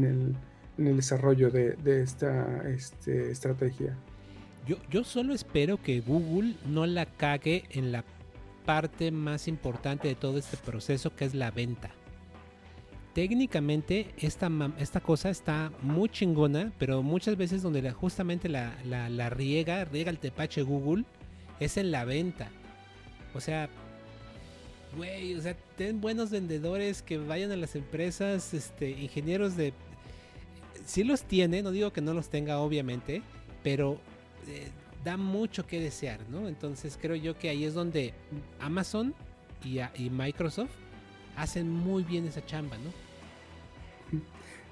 [0.05, 0.37] el,
[0.79, 3.97] en, el, desarrollo de, esta este, estrategia.
[4.67, 8.05] Yo, yo solo espero que Google no la cague en la
[8.65, 11.91] parte más importante de todo este proceso, que es la venta
[13.13, 19.85] técnicamente esta, esta cosa está muy chingona, pero muchas veces donde justamente la, la, riega,
[19.85, 21.05] riega el tepache Google,
[21.59, 22.49] es en la venta.
[23.35, 23.69] O sea,
[24.97, 29.73] güey, o sea, ten buenos vendedores que vayan a las empresas, este, ingenieros de...
[30.85, 33.23] Sí los tiene, no digo que no los tenga obviamente,
[33.63, 34.01] pero
[34.49, 34.69] eh,
[35.05, 36.49] da mucho que desear, ¿no?
[36.49, 38.15] Entonces creo yo que ahí es donde
[38.61, 39.15] Amazon
[39.65, 40.71] y, y Microsoft
[41.37, 44.21] hacen muy bien esa chamba, ¿no?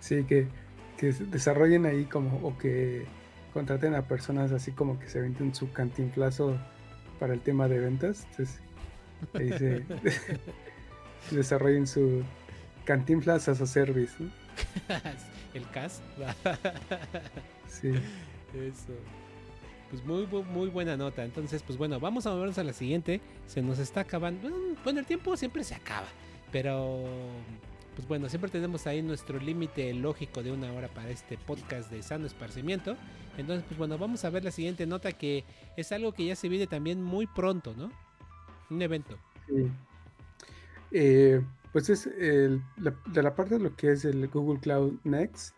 [0.01, 0.49] Sí, que,
[0.97, 3.07] que desarrollen ahí como, o que
[3.53, 6.59] contraten a personas así como que se venden su cantinflazo
[7.19, 8.27] para el tema de ventas.
[8.31, 8.61] Entonces,
[9.35, 9.85] ahí se
[11.35, 12.23] desarrollen su
[12.85, 14.15] cantinflas as a service.
[15.55, 16.03] el CAS.
[17.69, 17.93] sí.
[18.55, 18.95] Eso.
[19.91, 21.25] Pues muy, muy buena nota.
[21.25, 23.21] Entonces, pues bueno, vamos a movernos a la siguiente.
[23.47, 24.51] Se nos está acabando.
[24.85, 26.07] Bueno, el tiempo siempre se acaba.
[26.53, 27.05] Pero
[27.97, 32.03] pues bueno, siempre tenemos ahí nuestro límite lógico de una hora para este podcast de
[32.03, 32.97] sano esparcimiento.
[33.37, 35.45] Entonces, pues bueno, vamos a ver la siguiente nota que
[35.77, 37.91] es algo que ya se viene también muy pronto, ¿no?
[38.71, 39.19] Un evento.
[39.49, 39.69] Sí.
[40.93, 45.55] Eh, pues es de la parte de lo que es el Google Cloud Next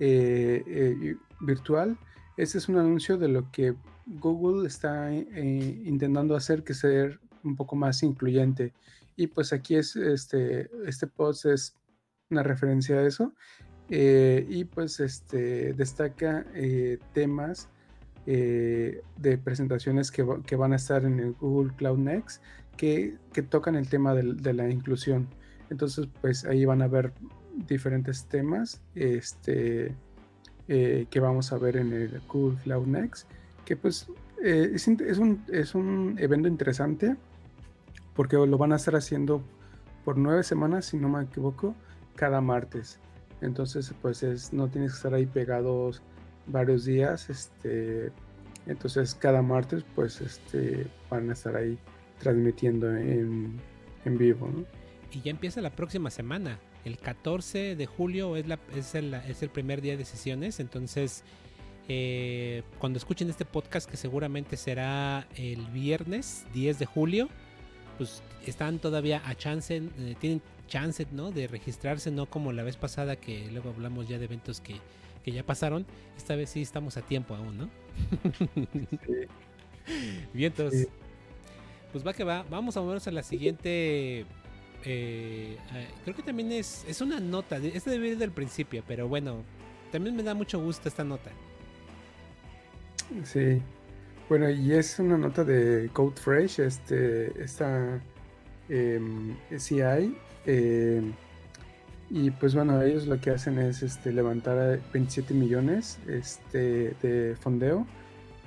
[0.00, 1.96] eh, eh, virtual.
[2.36, 3.74] Este es un anuncio de lo que
[4.06, 8.72] Google está intentando hacer que ser un poco más incluyente.
[9.16, 11.76] Y pues aquí es este, este post es
[12.30, 13.32] una referencia a eso.
[13.90, 17.68] Eh, y pues este, destaca eh, temas
[18.26, 22.42] eh, de presentaciones que, van a estar en el Google Cloud Next
[22.78, 23.18] que,
[23.50, 25.28] tocan el tema de, la inclusión.
[25.70, 27.12] Entonces, pues ahí van a ver
[27.68, 29.94] diferentes temas este,
[30.66, 33.28] que vamos a ver en el Google Cloud Next,
[33.64, 34.08] que pues
[34.42, 37.16] es, un, es un evento interesante
[38.14, 39.42] porque lo van a estar haciendo
[40.04, 41.74] por nueve semanas, si no me equivoco
[42.14, 42.98] cada martes.
[43.40, 46.02] Entonces, pues es, no tienes que estar ahí pegados
[46.46, 47.28] varios días.
[47.28, 48.12] Este,
[48.66, 51.78] Entonces cada martes pues este, van a estar ahí
[52.18, 53.58] transmitiendo en,
[54.04, 54.48] en vivo.
[55.12, 56.58] Y ya empieza la próxima semana.
[56.84, 60.60] El 14 de julio es, la, es, el, es el primer día de sesiones.
[60.60, 61.24] Entonces
[61.88, 67.28] eh, cuando escuchen este podcast que seguramente será el viernes 10 de julio,
[67.98, 71.30] pues están todavía a chance, eh, tienen chance, ¿no?
[71.30, 74.76] De registrarse, no como la vez pasada que luego hablamos ya de eventos que,
[75.24, 75.84] que ya pasaron.
[76.16, 77.70] Esta vez sí estamos a tiempo aún, ¿no?
[80.32, 80.88] Bien, entonces,
[81.92, 82.46] pues va que va.
[82.48, 84.24] Vamos a movernos a la siguiente.
[84.84, 85.56] Eh,
[86.04, 87.56] creo que también es, es una nota.
[87.56, 89.42] Esta debe ir del principio, pero bueno,
[89.90, 91.30] también me da mucho gusto esta nota.
[93.24, 93.62] Sí.
[94.28, 98.00] Bueno, y es una nota de Code Fresh, este, esta
[98.68, 100.16] em, CI.
[100.46, 101.12] Em,
[102.10, 107.86] y pues bueno, ellos lo que hacen es este, levantar 27 millones este, de fondeo.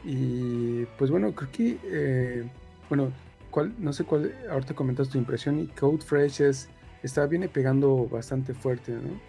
[0.03, 2.43] Y pues bueno, creo que, eh,
[2.89, 3.11] bueno,
[3.51, 6.69] cuál, no sé cuál, ahorita comentas tu impresión y Code Fresh es,
[7.03, 9.19] está, viene pegando bastante fuerte, ¿no?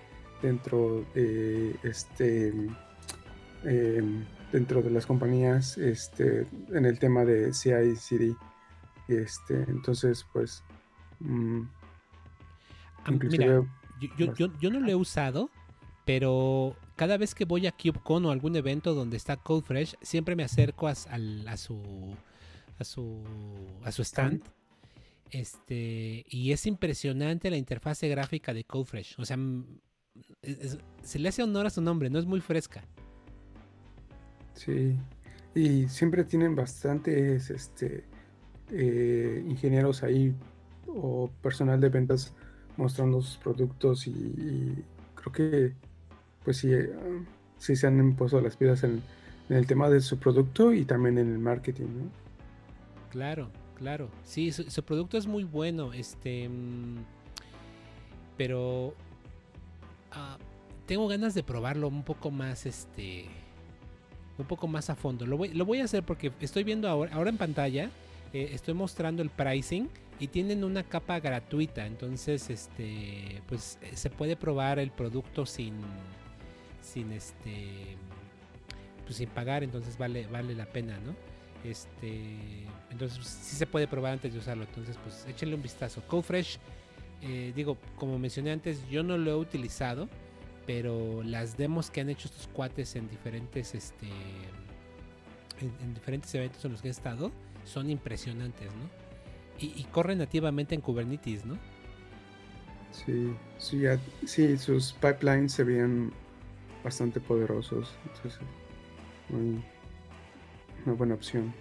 [0.42, 2.52] Dentro de este...
[3.64, 4.02] Eh,
[4.52, 8.34] dentro de las compañías este, en el tema de CI/CD.
[9.08, 10.62] Este, entonces, pues,
[11.20, 11.62] mm,
[13.30, 13.62] Mira,
[14.18, 15.50] yo, no lo he usado,
[16.04, 20.44] pero cada vez que voy a KubeCon o algún evento donde está CodeFresh, siempre me
[20.44, 22.14] acerco a, a, su
[22.78, 23.22] a su
[23.84, 24.42] a su stand.
[25.30, 29.16] Este, y es impresionante la interfase gráfica de CodeFresh.
[29.18, 29.36] O sea,
[31.02, 32.82] se le hace honor a su nombre, no es muy fresca.
[34.54, 34.96] Sí,
[35.54, 38.04] y siempre tienen bastantes este,
[38.72, 40.34] eh, ingenieros ahí
[40.86, 42.32] o personal de ventas
[42.76, 45.72] mostrando sus productos y, creo que
[46.44, 46.70] pues sí,
[47.58, 49.02] sí se han impuesto las piedras en,
[49.48, 52.27] el tema de su producto y también en el marketing, ¿no?
[53.10, 54.10] Claro, claro.
[54.24, 56.96] Sí, su, producto es muy bueno, este, mm,
[58.36, 58.94] pero
[60.12, 60.36] ah,
[60.86, 63.26] tengo ganas de probarlo un poco más, este,
[64.38, 65.26] un poco más a fondo.
[65.26, 67.90] Lo voy, a hacer porque estoy viendo ahora, ahora en pantalla,
[68.32, 69.88] eh, estoy mostrando el pricing
[70.20, 71.86] y tienen una capa gratuita.
[71.86, 75.74] Entonces, este, pues eh, se puede probar el producto sin,
[76.82, 77.96] sin este,
[79.04, 79.64] pues sin pagar.
[79.64, 81.14] Entonces vale, vale la pena, ¿no?
[81.64, 84.64] Este, entonces pues, sí se puede probar antes de usarlo.
[84.64, 86.02] Entonces, pues échenle un vistazo.
[86.06, 86.58] CoFresh,
[87.22, 90.08] eh, digo, como mencioné antes, yo no lo he utilizado
[90.68, 94.06] pero las demos que han hecho estos cuates en diferentes este
[95.62, 97.32] en, diferentes eventos en los que he estado
[97.64, 98.90] son impresionantes, ¿no?
[99.60, 101.58] Y, corren nativamente en Kubernetes, ¿no?
[102.92, 103.82] Sí, sí,
[104.24, 106.12] sí, sus pipelines se veían
[106.84, 108.38] bastante poderosos, entonces
[110.88, 111.52] una buena opción.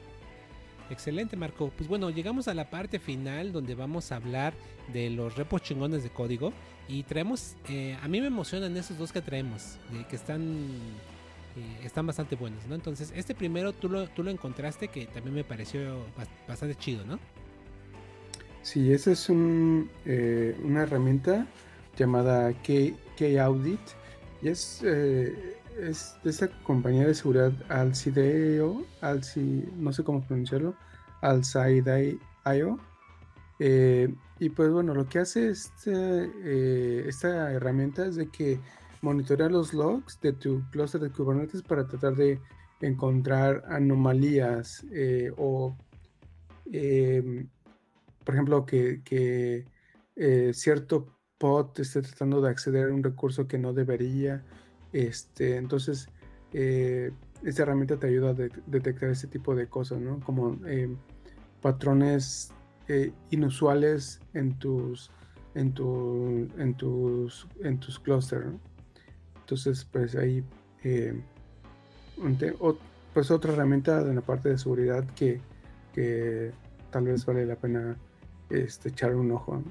[0.90, 1.72] Excelente, Marco.
[1.76, 4.54] Pues bueno, llegamos a la parte final donde vamos a hablar
[4.94, 6.54] de los repos chingones de código.
[6.88, 9.78] Y traemos, eh, a mí me emocionan esos dos que traemos,
[10.10, 10.42] que están,
[11.58, 12.76] eh, están bastante buenos, ¿no?
[12.76, 16.06] Entonces, este primero tú lo, tú lo encontraste que también me pareció
[16.48, 17.20] bastante chido, ¿no?
[18.62, 21.46] Sí, esa es un, eh, una herramienta
[21.98, 23.80] llamada K-Audit
[24.42, 24.82] y es
[25.80, 30.76] es de esta compañía de seguridad Alcideo, Alci, no sé cómo pronunciarlo,
[31.22, 32.80] Alcideo.
[33.60, 38.60] Eh, y pues bueno, lo que hace este, eh, esta herramienta es de que
[39.02, 42.40] monitorea los logs de tu cluster de Kubernetes para tratar de
[42.82, 45.76] encontrar anomalías eh, o,
[46.72, 47.50] em,
[48.24, 49.66] por ejemplo, que, que
[50.54, 54.44] cierto pod esté tratando de acceder a un recurso que no debería
[54.94, 56.10] este, entonces,
[56.54, 57.12] eh,
[57.44, 60.20] esta herramienta te ayuda a detectar ese tipo de cosas, ¿no?
[60.22, 60.90] Como eh,
[61.62, 62.52] patrones
[62.88, 65.12] eh, inusuales en tus,
[65.54, 68.48] en, tu, en tus, en tus clusters,
[69.42, 70.44] Entonces, pues ahí,
[73.14, 75.40] pues otra herramienta de la parte de seguridad que,
[75.94, 76.52] que
[76.92, 77.98] tal vez vale la pena
[78.50, 79.62] este, echar un ojo.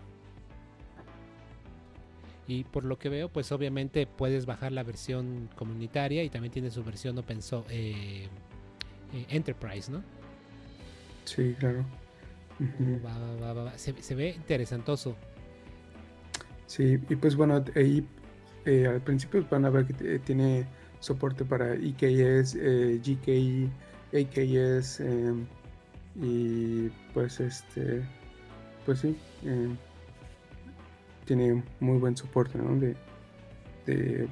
[2.49, 6.71] Y por lo que veo, pues obviamente puedes bajar la versión comunitaria y también tiene
[6.71, 8.29] su versión open source eh,
[9.13, 10.03] eh, enterprise, ¿no?
[11.25, 11.85] Sí, claro.
[13.77, 15.17] se, ve interesantoso.
[16.67, 18.07] Sí, y pues bueno, ahí
[18.65, 20.67] eh, al principio van a ver que tiene
[21.01, 23.71] soporte para IKS, GKI,
[24.13, 25.03] AKS
[26.15, 28.03] y pues este,
[28.85, 29.17] pues sí,
[31.27, 32.97] tiene muy buen soporte de,
[33.85, 34.29] de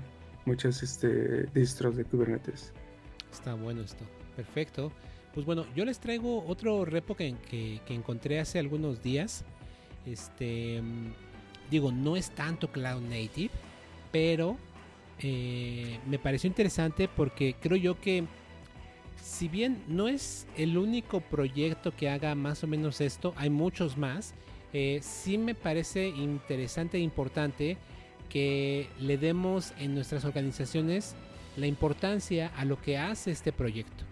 [0.47, 2.73] muchas este, distros de Kubernetes.
[3.31, 4.05] Está bueno esto.
[4.37, 4.93] Perfecto.
[5.35, 9.45] Pues bueno, yo les traigo otro repo que, que, encontré hace algunos días.
[10.07, 10.81] Este,
[11.71, 13.51] digo, no es tanto Cloud Native,
[14.13, 14.57] pero
[15.19, 18.25] eh, me pareció interesante porque creo yo que
[19.21, 23.97] si bien no es el único proyecto que haga más o menos esto, hay muchos
[23.97, 24.35] más.
[24.75, 27.79] Eh, sí me parece interesante e importante
[28.29, 31.15] que le demos en nuestras organizaciones
[31.57, 34.05] la importancia a lo que hace este proyecto.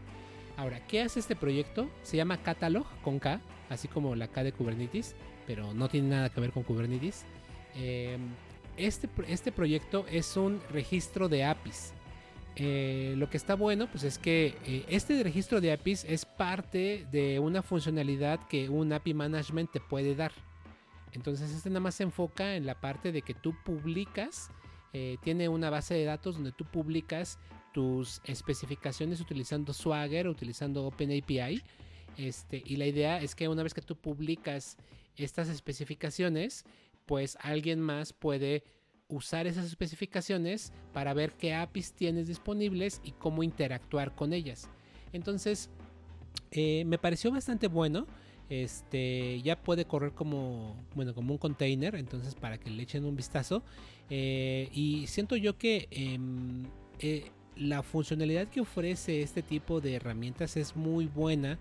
[0.56, 1.90] Ahora, ¿qué hace este proyecto?
[2.04, 6.30] Se llama Catalog con K, así como la K de Kubernetes, pero no tiene nada
[6.30, 7.24] que ver con Kubernetes.
[7.74, 8.16] Eh,
[8.76, 11.92] este, este proyecto es un registro de APIs.
[12.54, 17.06] Eh, lo que está bueno pues es que eh, este registro de APIs es parte
[17.10, 20.32] de una funcionalidad que un API Management te puede dar.
[21.12, 24.50] Entonces este nada más se enfoca en la parte de que tú publicas,
[24.92, 27.38] eh, tiene una base de datos donde tú publicas
[27.72, 31.62] tus especificaciones utilizando Swagger, utilizando OpenAPI.
[32.16, 34.76] Este, y la idea es que una vez que tú publicas
[35.16, 36.64] estas especificaciones,
[37.06, 38.64] pues alguien más puede
[39.08, 44.68] usar esas especificaciones para ver qué APIs tienes disponibles y cómo interactuar con ellas.
[45.12, 45.70] Entonces,
[46.50, 48.06] eh, me pareció bastante bueno.
[48.52, 53.16] Este ya puede correr como bueno como un container, entonces para que le echen un
[53.16, 53.62] vistazo.
[54.10, 56.64] Eh, y siento yo que em,
[56.98, 61.58] eh, la funcionalidad que ofrece este tipo de herramientas es muy buena.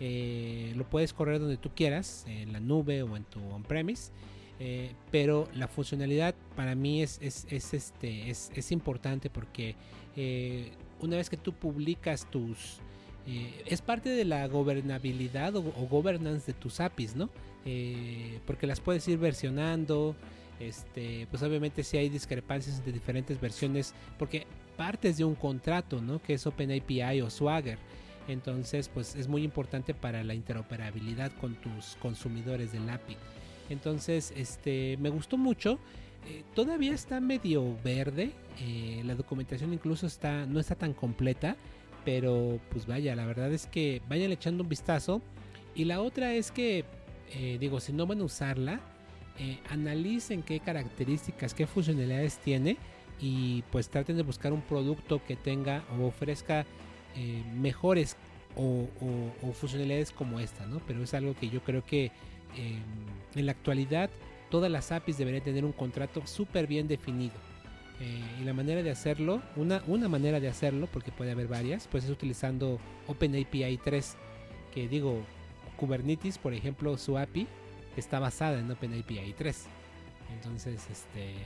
[0.00, 4.12] lo puedes correr donde tú quieras, en la nube o en tu on-premise.
[4.60, 9.76] Eh, pero la funcionalidad para mí es, es, este, es, importante porque
[10.16, 12.80] eh, una vez que tú publicas tus...
[13.28, 17.30] Eh, es parte de la gobernabilidad o, governance de tus APIs, ¿no?
[18.46, 20.16] porque las puedes ir versionando.
[20.58, 24.46] Este, pues obviamente si hay discrepancias entre diferentes versiones, porque
[24.78, 26.22] partes de un contrato, ¿no?
[26.22, 27.78] Que es OpenAPI o Swagger.
[28.28, 33.16] Entonces, pues es muy importante para la interoperabilidad con tus consumidores del API.
[33.70, 35.78] Entonces, este, me gustó mucho.
[36.28, 38.32] Eh, todavía está medio verde.
[38.60, 41.56] Eh, la documentación incluso está, no está tan completa.
[42.04, 45.20] Pero pues vaya, la verdad es que vayan echando un vistazo.
[45.74, 46.84] Y la otra es que,
[47.34, 48.80] eh, digo, si no van a usarla,
[49.70, 52.76] analicen qué características, qué funcionalidades tiene.
[53.20, 56.66] Y pues traten de buscar un producto que tenga o ofrezca
[57.54, 58.16] mejores
[58.56, 58.88] o,
[59.42, 60.80] o, funcionalidades como esta, ¿no?
[60.86, 62.12] Pero es algo que yo creo que
[63.34, 64.10] en la actualidad
[64.50, 67.34] todas las APIs deberían tener un contrato súper bien definido.
[68.00, 71.88] Eh, y la manera de hacerlo, una, una manera de hacerlo, porque puede haber varias,
[71.88, 72.78] pues es utilizando
[73.08, 74.16] OpenAPI 3,
[74.72, 75.24] que digo,
[75.76, 77.48] Kubernetes, por ejemplo, su API
[77.96, 79.66] está basada en OpenAPI 3.
[80.34, 81.36] Entonces, este, eh,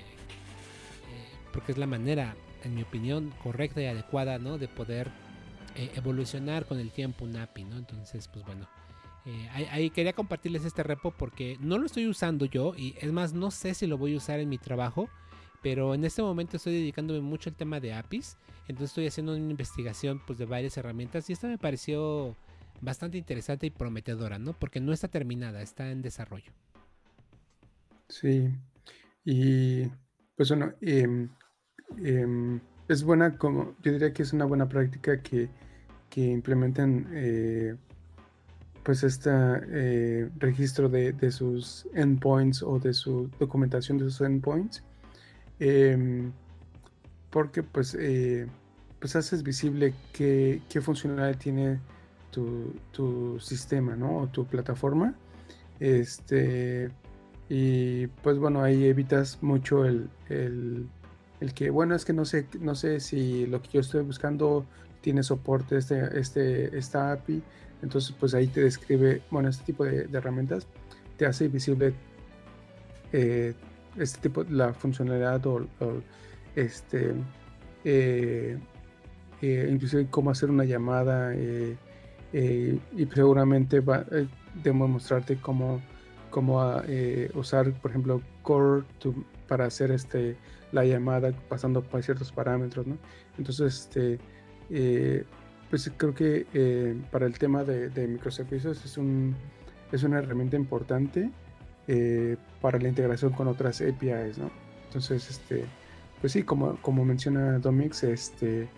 [1.53, 4.59] porque es la manera, en mi opinión, correcta y adecuada, ¿no?
[4.59, 5.11] De poder
[5.75, 7.79] eh, evolucionar con el tiempo un API, ¿no?
[7.79, 8.69] Entonces, pues bueno,
[9.55, 13.51] ahí, quería compartirles este repo porque no lo estoy usando yo y es más, no
[13.51, 15.09] sé si lo voy a usar en mi trabajo,
[15.63, 19.51] pero en este momento estoy dedicándome mucho al tema de APIs, entonces estoy haciendo una
[19.51, 22.37] investigación pues, de varias herramientas y esta me pareció
[22.81, 24.53] bastante interesante y prometedora, ¿no?
[24.55, 26.53] Porque no está terminada, está en desarrollo.
[28.09, 28.51] Sí,
[29.25, 29.87] y
[30.37, 31.29] pues bueno, em,
[32.03, 35.49] em, es buena como, yo diría que es una buena práctica que,
[36.11, 37.77] que implementen eh,
[38.83, 39.31] pues este
[40.39, 44.83] registro de, sus endpoints o de su documentación de sus endpoints
[45.63, 46.33] em,
[47.31, 48.47] porque pues eh,
[48.99, 51.81] pues haces visible qué, qué funcionalidad tiene
[52.31, 54.19] tu, sistema ¿no?
[54.19, 55.15] o tu plataforma
[55.81, 56.91] este
[57.49, 60.89] y pues bueno ahí evitas mucho el, el,
[61.41, 64.65] el, que bueno es que no sé no sé si lo que yo estoy buscando
[65.03, 67.43] tiene soporte este, este esta API
[67.83, 70.67] entonces, pues ahí te describe, bueno, este tipo de, herramientas
[71.17, 71.93] te hace visible
[73.13, 73.55] eh,
[73.97, 75.67] este tipo, la funcionalidad o,
[76.55, 77.15] este,
[77.85, 78.59] eh,
[79.41, 81.77] eh, inclusive cómo hacer una llamada y
[83.15, 84.07] seguramente va,
[84.63, 85.83] debo mostrarte cómo,
[86.31, 86.81] cómo
[87.35, 88.85] usar, por ejemplo, Core
[89.49, 90.37] para hacer este,
[90.73, 92.97] la llamada pasando por ciertos parámetros, ¿no?
[93.37, 94.19] Entonces, este,
[95.73, 99.35] pues creo que eh, para el tema de, microservicios es, un,
[99.91, 101.31] es una herramienta importante
[101.89, 104.51] eh, para la integración con otras APIs, ¿no?
[104.87, 105.65] Entonces, este,
[106.21, 108.69] pues sí, como, como menciona Domix, este,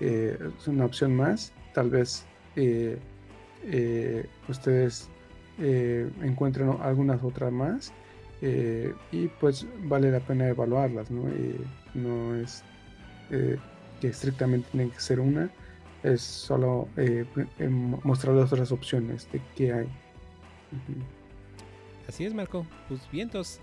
[0.00, 1.52] eh, es una opción más.
[1.72, 2.24] Tal vez
[4.48, 5.08] ustedes
[5.58, 7.92] encuentren algunas otras más
[9.10, 11.24] y pues vale la pena evaluarlas, ¿no?
[11.94, 12.62] no es
[14.00, 15.50] que estrictamente tienen que ser una
[16.04, 17.24] es solo eh,
[18.04, 19.88] mostrar otras opciones de qué hay.
[22.08, 22.66] Así es, Marco.
[22.88, 23.60] Pues vientos.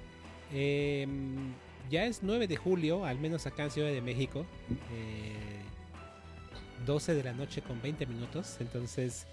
[0.54, 1.54] Em,
[1.90, 4.46] ya es 9 de julio, al menos acá en Ciudad de México.
[6.86, 8.58] 12 de la noche con 20 minutos.
[8.60, 9.28] Entonces,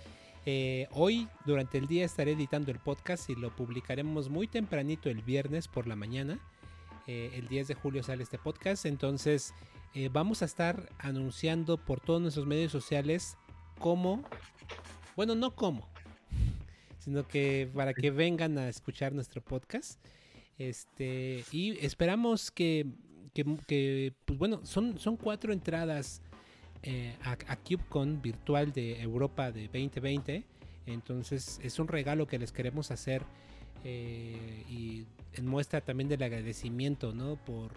[0.47, 5.23] eh, hoy durante el día estaré editando el podcast y lo publicaremos muy tempranito el
[5.23, 6.39] viernes por la mañana.
[7.07, 8.87] Eh, el 10 de julio sale este podcast.
[8.87, 9.55] Entonces,
[9.95, 13.37] eh, vamos a estar anunciando por todos nuestros medios sociales
[13.79, 14.23] cómo,
[15.17, 15.89] bueno, no cómo,
[17.09, 19.99] sino que para que vengan a escuchar nuestro podcast.
[20.59, 22.85] Este, y esperamos que,
[23.67, 26.21] que, pues bueno, son, son cuatro entradas
[26.83, 30.45] eh, a, CubeCon virtual de Europa de 2020.
[30.85, 33.23] Entonces es un regalo que les queremos hacer
[33.85, 37.37] eh, y en muestra también del agradecimiento, ¿no?
[37.37, 37.73] Por,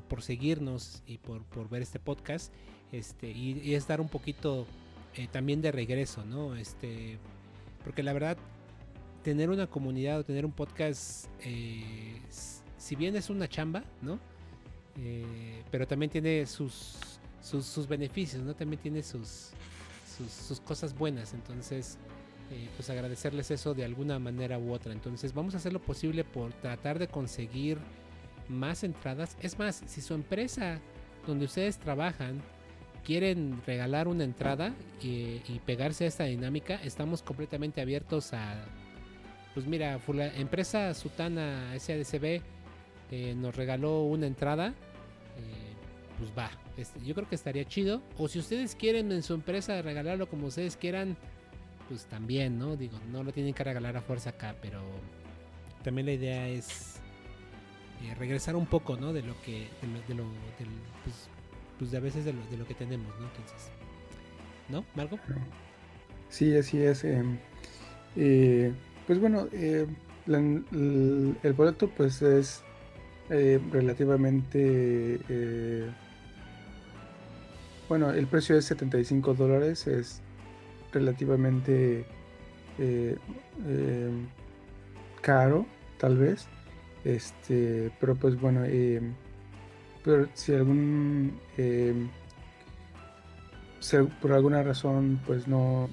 [0.00, 2.50] por, seguirnos y por, por, ver este podcast.
[2.90, 4.66] Este, y, es dar un poquito
[5.14, 6.56] eh, también de regreso, ¿no?
[6.56, 7.18] Este,
[7.86, 8.36] porque la verdad,
[9.22, 11.28] tener una comunidad o tener un podcast,
[12.76, 14.18] si bien es una chamba, ¿no?
[15.70, 17.16] pero también tiene sus
[17.46, 18.54] sus, beneficios, ¿no?
[18.54, 19.50] También tiene sus,
[20.28, 21.32] sus, cosas buenas.
[21.32, 21.96] Entonces,
[22.50, 24.92] eh, pues agradecerles eso de alguna manera u otra.
[24.92, 27.78] Entonces, vamos a hacer lo posible por tratar de conseguir
[28.48, 29.36] más entradas.
[29.40, 30.80] Es más, si su empresa
[31.26, 32.40] donde ustedes trabajan
[33.06, 38.64] quieren regalar una entrada y, pegarse a esta dinámica, estamos completamente abiertos a,
[39.54, 42.42] pues mira, la empresa Sutana SADCB
[43.12, 44.70] eh, nos regaló una entrada,
[45.38, 46.50] eh, pues va,
[47.04, 48.02] yo creo que estaría chido.
[48.18, 51.16] O si ustedes quieren en su empresa regalarlo como ustedes quieran,
[51.88, 52.74] pues también, ¿no?
[52.74, 54.82] Digo, no lo tienen que regalar a fuerza acá, pero
[55.84, 56.96] también la idea es
[58.02, 59.12] eh, regresar un poco, ¿no?
[59.12, 59.68] De lo que,
[60.08, 60.24] de lo,
[61.04, 61.28] pues,
[61.78, 63.26] pues, de a veces de lo, de lo que tenemos, ¿no?
[63.26, 63.70] Entonces,
[64.68, 65.18] ¿no, Marco?
[66.28, 67.04] Sí, así es.
[67.04, 67.38] Em,
[68.16, 68.72] eh,
[69.06, 69.86] pues bueno, eh,
[70.26, 72.62] el, el, boleto pues es
[73.28, 75.20] relativamente
[77.88, 80.20] bueno, el precio es 75 dólares, es
[80.92, 82.04] relativamente
[82.78, 83.16] eh,
[83.66, 84.10] eh,
[85.20, 85.66] caro,
[85.98, 86.46] tal vez.
[87.04, 89.00] Este, pero pues bueno, eh,
[90.06, 91.38] pero si algún
[94.22, 95.90] por alguna razón pues no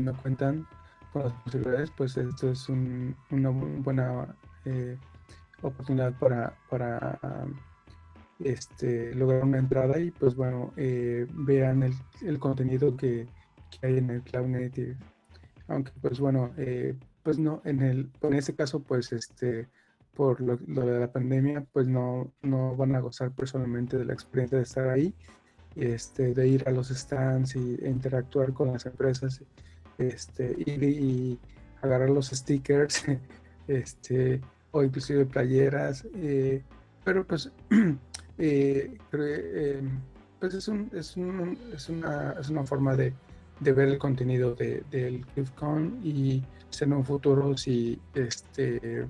[0.00, 0.66] no cuentan
[1.12, 4.36] con las posibilidades, pues esto es una buena
[5.62, 7.18] oportunidad para para
[8.40, 11.82] este, lograr una entrada y pues bueno, eh, vean
[12.22, 13.26] el, contenido que,
[13.82, 14.96] hay en el Cloud Native.
[15.68, 19.68] Aunque pues bueno, eh, pues no, en el, en ese caso pues este,
[20.14, 24.58] por lo, de la pandemia pues no, no van a gozar personalmente de la experiencia
[24.58, 25.14] de estar ahí,
[25.76, 29.42] este, de ir a los stands y, interactuar con las empresas,
[29.98, 31.38] este, y,
[31.80, 33.04] agarrar los stickers,
[33.68, 34.40] este,
[34.72, 36.62] o inclusive playeras, eh,
[37.04, 37.52] pero pues
[38.38, 39.82] Eh, eh,
[40.38, 43.12] pues es, un, es, un, es, una, es una forma de,
[43.58, 46.44] de ver el contenido de, del GIFCON y
[46.80, 49.04] en un futuro si este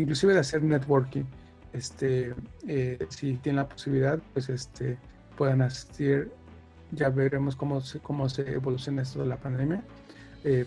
[0.00, 1.24] inclusive de hacer networking
[1.72, 2.34] este
[2.66, 4.98] eh, si tienen la posibilidad pues este
[5.36, 6.30] puedan asistir
[6.92, 9.84] ya veremos cómo se, cómo se evoluciona esto de la pandemia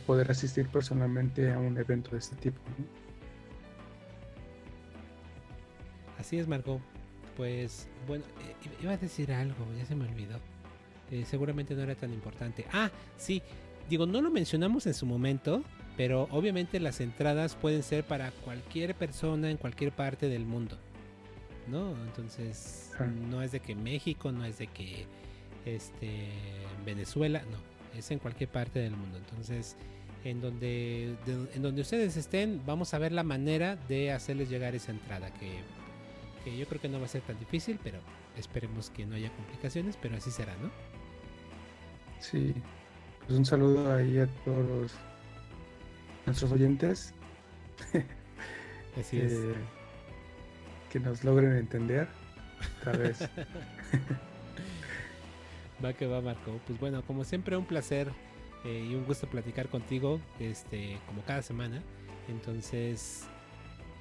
[0.06, 2.60] poder asistir personalmente a un evento de este tipo
[6.20, 6.80] así es Marco
[7.36, 10.40] pues bueno, eh, iba a decir algo, ya se me olvidó.
[11.12, 12.66] Eh, seguramente no era tan importante.
[12.72, 13.42] Ah, sí,
[13.90, 15.64] digo, no lo mencionamos en su momento,
[15.98, 20.78] pero obviamente las entradas pueden ser para cualquier persona en cualquier parte del mundo.
[21.68, 21.92] ¿No?
[22.06, 23.06] Entonces, ah.
[23.06, 25.06] no es de que México, no es de que
[25.66, 26.28] este
[26.86, 27.58] Venezuela, no,
[27.98, 29.18] es en cualquier parte del mundo.
[29.18, 29.78] Entonces,
[30.26, 34.92] en donde, en donde ustedes estén, vamos a ver la manera de hacerles llegar esa
[34.92, 35.60] entrada que
[36.44, 38.00] que yo creo que no va a ser tan difícil, pero
[38.38, 40.70] esperemos que no haya complicaciones, pero así será, ¿no?
[42.20, 42.54] Sí,
[43.26, 44.94] pues un saludo ahí a todos
[46.26, 47.14] nuestros oyentes.
[49.00, 49.34] Así es.
[50.92, 52.08] Que nos logren entender
[52.80, 53.20] otra vez.
[55.84, 56.60] va que va, Marco.
[56.68, 58.12] Pues bueno, como siempre, un placer
[58.64, 61.82] eh, y un gusto platicar contigo, este, como cada semana.
[62.30, 63.24] Entonces,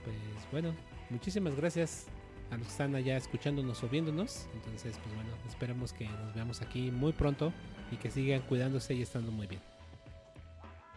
[0.05, 0.17] pues
[0.51, 0.75] bueno,
[1.11, 2.07] muchísimas gracias
[2.51, 4.47] a los que están allá escuchándonos o viéndonos.
[4.55, 7.53] Entonces, pues bueno, esperamos que nos veamos aquí muy pronto
[7.91, 9.63] y que sigan cuidándose y estando muy bien.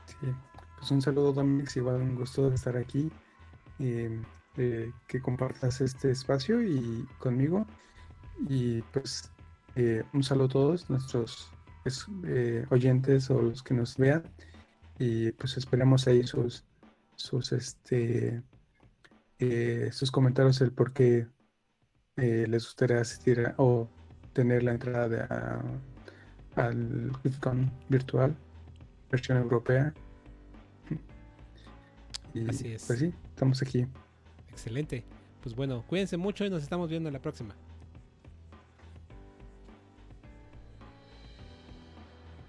[0.05, 0.27] Sí,
[0.77, 3.11] pues un saludo Dominic, igual un gusto de estar aquí,
[3.79, 4.21] eh,
[5.07, 7.65] que compartas este espacio y conmigo.
[8.49, 9.31] Y pues
[9.75, 11.51] eh, un saludo a todos nuestros
[12.69, 14.23] oyentes o los que nos vean.
[14.97, 16.63] Y pues esperamos ahí sus,
[17.15, 18.41] sus, este,
[19.91, 21.27] sus comentarios, el por qué
[22.15, 23.89] les gustaría asistir o
[24.33, 25.21] tener la entrada de,
[26.55, 28.35] al GIFCON virtual,
[29.09, 29.93] versión europea.
[32.35, 32.83] Y Así es.
[32.85, 33.87] Pues sí, estamos aquí.
[34.51, 35.03] Excelente.
[35.41, 37.55] Pues bueno, cuídense mucho y nos estamos viendo la próxima.